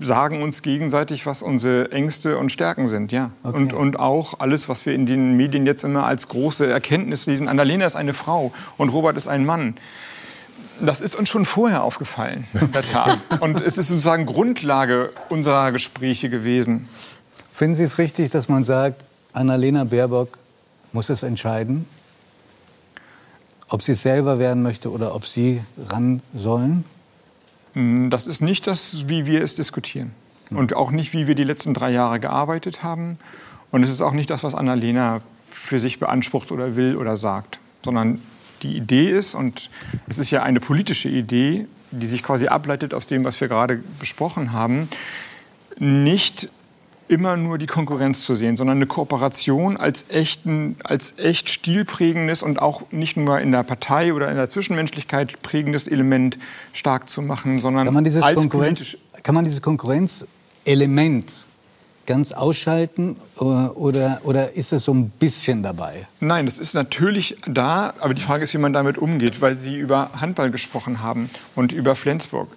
sagen 0.00 0.42
uns 0.42 0.62
gegenseitig, 0.62 1.24
was 1.24 1.40
unsere 1.40 1.90
Ängste 1.90 2.36
und 2.36 2.50
Stärken 2.52 2.86
sind, 2.86 3.12
ja. 3.12 3.30
Okay. 3.44 3.56
Und, 3.56 3.72
und 3.72 4.00
auch 4.00 4.40
alles, 4.40 4.68
was 4.68 4.84
wir 4.84 4.94
in 4.94 5.06
den 5.06 5.36
Medien 5.36 5.64
jetzt 5.64 5.84
immer 5.84 6.06
als 6.06 6.28
große 6.28 6.66
Erkenntnis 6.66 7.26
lesen. 7.26 7.48
Annalena 7.48 7.86
ist 7.86 7.96
eine 7.96 8.12
Frau 8.12 8.52
und 8.76 8.90
Robert 8.90 9.16
ist 9.16 9.28
ein 9.28 9.46
Mann. 9.46 9.74
Das 10.84 11.00
ist 11.00 11.14
uns 11.14 11.28
schon 11.28 11.44
vorher 11.44 11.84
aufgefallen, 11.84 12.44
in 12.60 12.72
der 12.72 12.82
Tat. 12.82 13.18
Und 13.38 13.60
es 13.60 13.78
ist 13.78 13.86
sozusagen 13.86 14.26
Grundlage 14.26 15.12
unserer 15.28 15.70
Gespräche 15.70 16.28
gewesen. 16.28 16.88
Finden 17.52 17.76
Sie 17.76 17.84
es 17.84 17.98
richtig, 17.98 18.30
dass 18.30 18.48
man 18.48 18.64
sagt, 18.64 19.04
Annalena 19.32 19.84
Baerbock 19.84 20.38
muss 20.92 21.08
es 21.08 21.22
entscheiden, 21.22 21.86
ob 23.68 23.82
sie 23.82 23.92
es 23.92 24.02
selber 24.02 24.40
werden 24.40 24.62
möchte 24.62 24.90
oder 24.90 25.14
ob 25.14 25.24
Sie 25.24 25.62
ran 25.88 26.20
sollen? 26.34 26.84
Hm, 27.74 28.10
das 28.10 28.26
ist 28.26 28.40
nicht 28.40 28.66
das, 28.66 29.08
wie 29.08 29.24
wir 29.24 29.42
es 29.42 29.54
diskutieren. 29.54 30.12
Und 30.50 30.74
auch 30.74 30.90
nicht, 30.90 31.12
wie 31.12 31.28
wir 31.28 31.36
die 31.36 31.44
letzten 31.44 31.74
drei 31.74 31.92
Jahre 31.92 32.18
gearbeitet 32.18 32.82
haben. 32.82 33.18
Und 33.70 33.84
es 33.84 33.90
ist 33.90 34.02
auch 34.02 34.12
nicht 34.12 34.30
das, 34.30 34.42
was 34.42 34.54
Annalena 34.54 35.22
für 35.48 35.78
sich 35.78 36.00
beansprucht 36.00 36.50
oder 36.50 36.74
will 36.74 36.96
oder 36.96 37.16
sagt, 37.16 37.60
sondern 37.84 38.20
die 38.62 38.76
Idee 38.76 39.10
ist, 39.10 39.34
und 39.34 39.70
es 40.08 40.18
ist 40.18 40.30
ja 40.30 40.42
eine 40.42 40.60
politische 40.60 41.08
Idee, 41.08 41.66
die 41.90 42.06
sich 42.06 42.22
quasi 42.22 42.48
ableitet 42.48 42.94
aus 42.94 43.06
dem, 43.06 43.24
was 43.24 43.40
wir 43.40 43.48
gerade 43.48 43.82
besprochen 43.98 44.52
haben, 44.52 44.88
nicht 45.78 46.48
immer 47.08 47.36
nur 47.36 47.58
die 47.58 47.66
Konkurrenz 47.66 48.24
zu 48.24 48.34
sehen, 48.34 48.56
sondern 48.56 48.78
eine 48.78 48.86
Kooperation 48.86 49.76
als, 49.76 50.06
echten, 50.08 50.76
als 50.82 51.18
echt 51.18 51.50
stilprägendes 51.50 52.42
und 52.42 52.60
auch 52.60 52.90
nicht 52.90 53.16
nur 53.16 53.40
in 53.40 53.52
der 53.52 53.62
Partei 53.64 54.14
oder 54.14 54.30
in 54.30 54.36
der 54.36 54.48
Zwischenmenschlichkeit 54.48 55.42
prägendes 55.42 55.88
Element 55.88 56.38
stark 56.72 57.08
zu 57.08 57.20
machen, 57.20 57.60
sondern 57.60 57.84
kann 57.84 57.94
man 57.94 58.04
dieses 58.04 58.22
als 58.22 58.38
Konkurrenz, 58.38 58.96
kann 59.22 59.34
man 59.34 59.44
dieses 59.44 59.60
Konkurrenzelement 59.60 61.34
ganz 62.06 62.32
ausschalten 62.32 63.16
oder, 63.42 64.20
oder 64.24 64.52
ist 64.52 64.72
es 64.72 64.84
so 64.84 64.94
ein 64.94 65.10
bisschen 65.10 65.62
dabei? 65.62 66.06
Nein, 66.20 66.46
das 66.46 66.58
ist 66.58 66.74
natürlich 66.74 67.36
da, 67.46 67.94
aber 68.00 68.14
die 68.14 68.22
Frage 68.22 68.44
ist, 68.44 68.54
wie 68.54 68.58
man 68.58 68.72
damit 68.72 68.98
umgeht, 68.98 69.40
weil 69.40 69.58
Sie 69.58 69.76
über 69.76 70.10
Handball 70.20 70.50
gesprochen 70.50 71.02
haben 71.02 71.28
und 71.54 71.72
über 71.72 71.94
Flensburg 71.94 72.48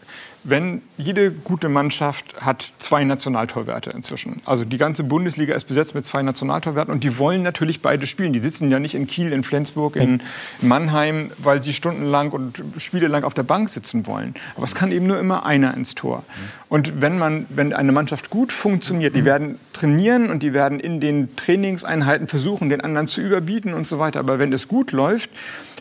wenn 0.45 0.81
jede 0.97 1.31
gute 1.31 1.69
Mannschaft 1.69 2.35
hat 2.39 2.61
zwei 2.61 3.03
Nationaltorwerte 3.03 3.89
inzwischen. 3.89 4.41
Also 4.45 4.63
die 4.63 4.77
ganze 4.77 5.03
Bundesliga 5.03 5.55
ist 5.55 5.65
besetzt 5.65 5.95
mit 5.95 6.05
zwei 6.05 6.21
Nationaltorwerten 6.21 6.93
und 6.93 7.03
die 7.03 7.17
wollen 7.17 7.41
natürlich 7.41 7.81
beide 7.81 8.05
spielen. 8.05 8.31
Die 8.31 8.39
sitzen 8.39 8.69
ja 8.69 8.79
nicht 8.79 8.93
in 8.93 9.07
Kiel, 9.07 9.33
in 9.33 9.43
Flensburg, 9.43 9.95
in 9.95 10.21
Mannheim, 10.61 11.31
weil 11.39 11.63
sie 11.63 11.73
stundenlang 11.73 12.29
und 12.31 12.61
spielelang 12.77 13.23
auf 13.23 13.33
der 13.33 13.43
Bank 13.43 13.69
sitzen 13.69 14.05
wollen. 14.05 14.35
Aber 14.55 14.65
es 14.65 14.75
kann 14.75 14.91
eben 14.91 15.07
nur 15.07 15.19
immer 15.19 15.45
einer 15.45 15.73
ins 15.73 15.95
Tor. 15.95 16.23
Und 16.69 17.01
wenn 17.01 17.17
man, 17.17 17.47
wenn 17.49 17.73
eine 17.73 17.91
Mannschaft 17.91 18.29
gut 18.29 18.51
funktioniert, 18.51 19.15
die 19.15 19.25
werden 19.25 19.57
trainieren 19.73 20.29
und 20.29 20.43
die 20.43 20.53
werden 20.53 20.74
in 20.79 20.99
den 20.99 21.35
Trainingseinheiten 21.35 22.27
versuchen, 22.27 22.69
den 22.69 22.81
anderen 22.81 23.07
zu 23.07 23.21
überbieten 23.21 23.73
und 23.73 23.87
so 23.87 23.99
weiter. 23.99 24.19
Aber 24.19 24.39
wenn 24.39 24.53
es 24.53 24.67
gut 24.67 24.91
läuft, 24.91 25.29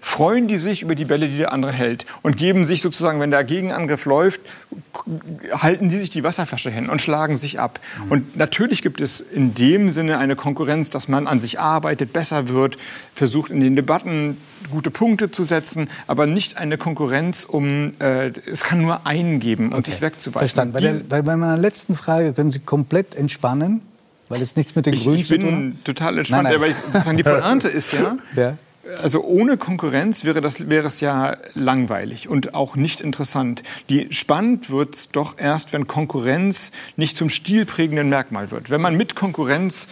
freuen 0.04 0.48
die 0.48 0.58
sich 0.58 0.82
über 0.82 0.94
die 0.94 1.06
Bälle, 1.06 1.28
die 1.28 1.38
der 1.38 1.52
andere 1.52 1.72
hält 1.72 2.04
und 2.22 2.36
geben 2.36 2.66
sich 2.66 2.82
sozusagen, 2.82 3.20
wenn 3.20 3.30
der 3.30 3.42
Gegenangriff 3.42 4.04
läuft, 4.04 4.42
halten 5.52 5.88
die 5.88 5.96
sich 5.96 6.10
die 6.10 6.22
Wasserflasche 6.22 6.70
hin 6.70 6.90
und 6.90 7.00
schlagen 7.00 7.36
sich 7.36 7.58
ab. 7.58 7.80
Mhm. 8.04 8.12
Und 8.12 8.36
natürlich 8.36 8.82
gibt 8.82 9.00
es 9.00 9.22
in 9.22 9.54
dem 9.54 9.88
Sinne 9.88 10.18
eine 10.18 10.36
Konkurrenz, 10.36 10.90
dass 10.90 11.08
man 11.08 11.26
an 11.26 11.40
sich 11.40 11.58
arbeitet, 11.58 12.12
besser 12.12 12.48
wird, 12.48 12.76
versucht 13.14 13.50
in 13.50 13.60
den 13.60 13.76
Debatten 13.76 14.36
gute 14.70 14.90
Punkte 14.90 15.30
zu 15.30 15.42
setzen, 15.42 15.88
aber 16.06 16.26
nicht 16.26 16.58
eine 16.58 16.76
Konkurrenz 16.76 17.44
um, 17.44 17.94
äh, 17.98 18.30
es 18.46 18.62
kann 18.62 18.82
nur 18.82 19.06
einen 19.06 19.40
geben 19.40 19.72
und 19.72 19.80
okay. 19.80 19.92
sich 19.92 20.00
wegzuweisen. 20.02 20.38
Verstanden. 20.38 20.74
Bei, 20.74 20.80
der, 20.80 21.22
bei 21.22 21.36
meiner 21.36 21.56
letzten 21.56 21.96
Frage 21.96 22.34
können 22.34 22.50
Sie 22.50 22.60
komplett 22.60 23.14
entspannen, 23.14 23.80
weil 24.34 24.42
es 24.42 24.56
nichts 24.56 24.74
mit 24.74 24.86
den 24.86 24.94
Grünen 24.94 25.24
zu 25.24 25.36
tun 25.36 25.44
hat? 25.44 25.50
Ich 25.52 25.58
bin 25.58 25.84
total 25.84 26.18
entspannt, 26.18 26.44
nein, 26.44 26.60
nein. 26.60 27.02
aber 27.02 27.14
die 27.14 27.22
Pointe 27.22 27.68
ist 27.68 27.92
ja, 27.92 28.16
ja, 28.36 28.56
also 29.02 29.24
ohne 29.24 29.56
Konkurrenz 29.56 30.24
wäre, 30.24 30.40
das, 30.40 30.68
wäre 30.68 30.86
es 30.86 31.00
ja 31.00 31.36
langweilig 31.54 32.28
und 32.28 32.54
auch 32.54 32.76
nicht 32.76 33.00
interessant. 33.00 33.62
Die, 33.88 34.08
spannend 34.10 34.70
wird 34.70 34.94
es 34.94 35.08
doch 35.08 35.38
erst, 35.38 35.72
wenn 35.72 35.86
Konkurrenz 35.86 36.72
nicht 36.96 37.16
zum 37.16 37.28
stilprägenden 37.28 38.08
Merkmal 38.08 38.50
wird. 38.50 38.70
Wenn 38.70 38.80
man 38.80 38.96
mit 38.96 39.14
Konkurrenz 39.14 39.88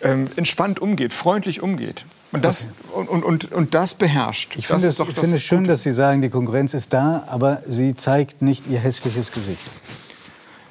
ähm, 0.00 0.28
entspannt 0.36 0.80
umgeht, 0.80 1.12
freundlich 1.12 1.62
umgeht. 1.62 2.04
Und 2.32 2.44
das, 2.44 2.68
okay. 2.92 3.08
und, 3.10 3.24
und, 3.24 3.52
und, 3.52 3.74
das 3.74 3.94
beherrscht. 3.94 4.56
Ich 4.56 4.66
finde 4.66 4.86
es 4.86 4.96
find 4.96 5.40
schön, 5.40 5.64
dass 5.64 5.82
Sie 5.82 5.92
sagen, 5.92 6.22
die 6.22 6.30
Konkurrenz 6.30 6.72
ist 6.72 6.90
da, 6.92 7.24
aber 7.28 7.62
sie 7.68 7.94
zeigt 7.94 8.40
nicht 8.40 8.64
ihr 8.70 8.78
hässliches 8.78 9.32
Gesicht. 9.32 9.70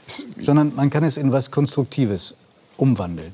Es, 0.07 0.25
sondern 0.41 0.73
man 0.75 0.89
kann 0.89 1.03
es 1.03 1.17
in 1.17 1.31
was 1.31 1.51
Konstruktives 1.51 2.33
umwandeln? 2.81 3.31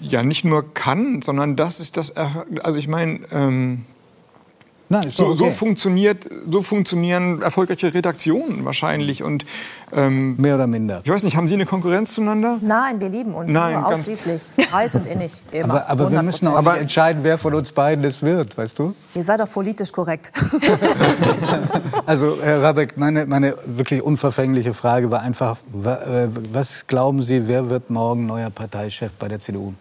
Ja 0.00 0.22
nicht 0.22 0.44
nur 0.44 0.74
kann, 0.74 1.22
sondern 1.22 1.56
das 1.56 1.80
ist 1.80 1.96
das, 1.96 2.16
also 2.16 2.78
ich 2.78 2.88
meine, 2.88 3.20
ähm, 3.30 3.84
Nein, 4.88 5.10
so, 5.10 5.28
okay. 5.28 5.36
so, 5.36 5.50
funktioniert, 5.50 6.28
so 6.48 6.60
funktionieren 6.60 7.40
erfolgreiche 7.40 7.94
Redaktionen 7.94 8.64
wahrscheinlich. 8.64 9.22
Und, 9.22 9.46
ähm, 9.92 10.36
Mehr 10.36 10.56
oder 10.56 10.66
minder. 10.66 11.00
Ich 11.04 11.10
weiß 11.10 11.22
nicht, 11.22 11.36
haben 11.36 11.48
Sie 11.48 11.54
eine 11.54 11.64
Konkurrenz 11.64 12.12
zueinander? 12.14 12.58
Nein, 12.60 13.00
wir 13.00 13.08
lieben 13.08 13.34
uns 13.34 13.50
Nein, 13.50 13.74
nur 13.74 13.86
ausschließlich. 13.86 14.42
Heiß 14.72 14.96
und 14.96 15.06
innig. 15.06 15.32
Immer. 15.52 15.88
Aber, 15.88 15.88
aber 15.88 16.12
wir 16.12 16.22
müssen 16.22 16.48
auch 16.48 16.56
aber 16.56 16.78
entscheiden, 16.78 17.24
wer 17.24 17.38
von 17.38 17.54
uns 17.54 17.72
beiden 17.72 18.04
es 18.04 18.20
wird, 18.22 18.56
weißt 18.58 18.78
du? 18.78 18.94
Ihr 19.14 19.24
seid 19.24 19.40
doch 19.40 19.50
politisch 19.50 19.90
korrekt. 19.90 20.32
also, 22.06 22.38
Herr 22.42 22.62
Rabeck, 22.62 22.96
meine, 22.98 23.26
meine 23.26 23.54
wirklich 23.64 24.02
unverfängliche 24.02 24.74
Frage 24.74 25.10
war 25.10 25.22
einfach, 25.22 25.58
äh, 25.84 26.28
was 26.52 26.86
glauben 26.86 27.22
Sie, 27.22 27.48
wer 27.48 27.70
wird 27.70 27.88
morgen 27.88 28.26
neuer 28.26 28.50
Parteichef 28.50 29.12
bei 29.12 29.28
der 29.28 29.38
CDU? 29.38 29.72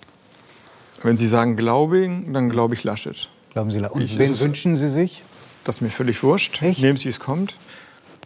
Wenn 1.02 1.18
Sie 1.18 1.28
sagen 1.28 1.58
Glaubing, 1.58 2.32
dann 2.32 2.50
glaube 2.50 2.76
ich 2.76 2.86
Laschet. 2.86 3.28
Glauben 3.54 3.72
Sie, 3.72 3.80
und 3.80 4.02
ich, 4.02 4.18
wen 4.18 4.40
wünschen 4.40 4.76
Sie 4.76 4.90
sich? 4.90 5.24
Das 5.64 5.78
ist 5.78 5.82
mir 5.82 5.90
völlig 5.90 6.22
wurscht. 6.24 6.62
Echt? 6.62 6.82
Nehmen 6.82 6.98
Sie, 6.98 7.10
es 7.10 7.20
kommt. 7.20 7.56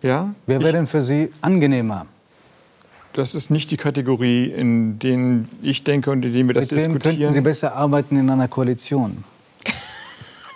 Ja. 0.02 0.34
Wer 0.46 0.62
wäre 0.62 0.74
denn 0.74 0.88
für 0.88 1.04
Sie 1.04 1.30
angenehmer? 1.42 2.06
Das 3.14 3.36
ist 3.36 3.50
nicht 3.50 3.72
die 3.72 3.78
Kategorie, 3.78 4.46
in 4.46 5.00
denen 5.00 5.50
ich 5.62 5.84
denke 5.84 6.12
und 6.12 6.24
in 6.24 6.34
denen 6.34 6.50
wir 6.50 6.54
das 6.54 6.72
Mit 6.72 6.80
diskutieren. 6.80 7.04
Wem 7.04 7.20
könnten 7.20 7.34
Sie 7.34 7.42
besser 7.42 7.76
arbeiten 7.76 8.18
in 8.18 8.30
einer 8.30 8.48
Koalition? 8.48 9.24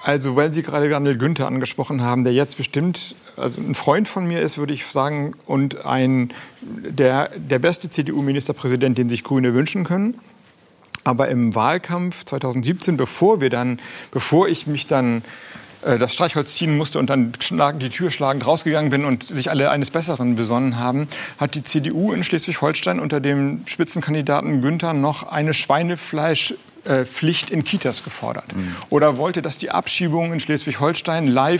Also, 0.03 0.35
weil 0.35 0.53
Sie 0.53 0.63
gerade 0.63 0.89
Daniel 0.89 1.17
Günther 1.17 1.47
angesprochen 1.47 2.01
haben, 2.01 2.23
der 2.23 2.33
jetzt 2.33 2.57
bestimmt 2.57 3.15
also 3.37 3.61
ein 3.61 3.75
Freund 3.75 4.07
von 4.07 4.27
mir 4.27 4.41
ist, 4.41 4.57
würde 4.57 4.73
ich 4.73 4.85
sagen, 4.85 5.33
und 5.45 5.85
ein, 5.85 6.31
der, 6.61 7.29
der 7.37 7.59
beste 7.59 7.89
CDU-Ministerpräsident, 7.89 8.97
den 8.97 9.09
sich 9.09 9.23
Grüne 9.23 9.53
wünschen 9.53 9.83
können. 9.83 10.15
Aber 11.03 11.29
im 11.29 11.55
Wahlkampf 11.55 12.25
2017, 12.25 12.97
bevor 12.97 13.41
wir 13.41 13.49
dann, 13.49 13.79
bevor 14.11 14.47
ich 14.47 14.67
mich 14.67 14.87
dann 14.87 15.23
äh, 15.83 15.97
das 15.97 16.13
Streichholz 16.13 16.55
ziehen 16.55 16.77
musste 16.77 16.99
und 16.99 17.09
dann 17.09 17.33
die 17.79 17.89
Tür 17.89 18.11
schlagend 18.11 18.45
rausgegangen 18.45 18.91
bin 18.91 19.05
und 19.05 19.23
sich 19.23 19.49
alle 19.49 19.71
eines 19.71 19.91
Besseren 19.91 20.35
besonnen 20.35 20.77
haben, 20.77 21.07
hat 21.39 21.55
die 21.55 21.63
CDU 21.63 22.13
in 22.13 22.23
Schleswig-Holstein 22.23 22.99
unter 22.99 23.19
dem 23.19 23.61
Spitzenkandidaten 23.65 24.61
Günther 24.61 24.93
noch 24.93 25.31
eine 25.31 25.53
Schweinefleisch 25.53 26.53
Pflicht 26.83 27.51
in 27.51 27.63
Kitas 27.63 28.03
gefordert. 28.03 28.55
Mhm. 28.55 28.75
Oder 28.89 29.17
wollte, 29.17 29.43
dass 29.43 29.59
die 29.59 29.69
Abschiebungen 29.69 30.33
in 30.33 30.39
Schleswig-Holstein 30.39 31.27
live 31.27 31.59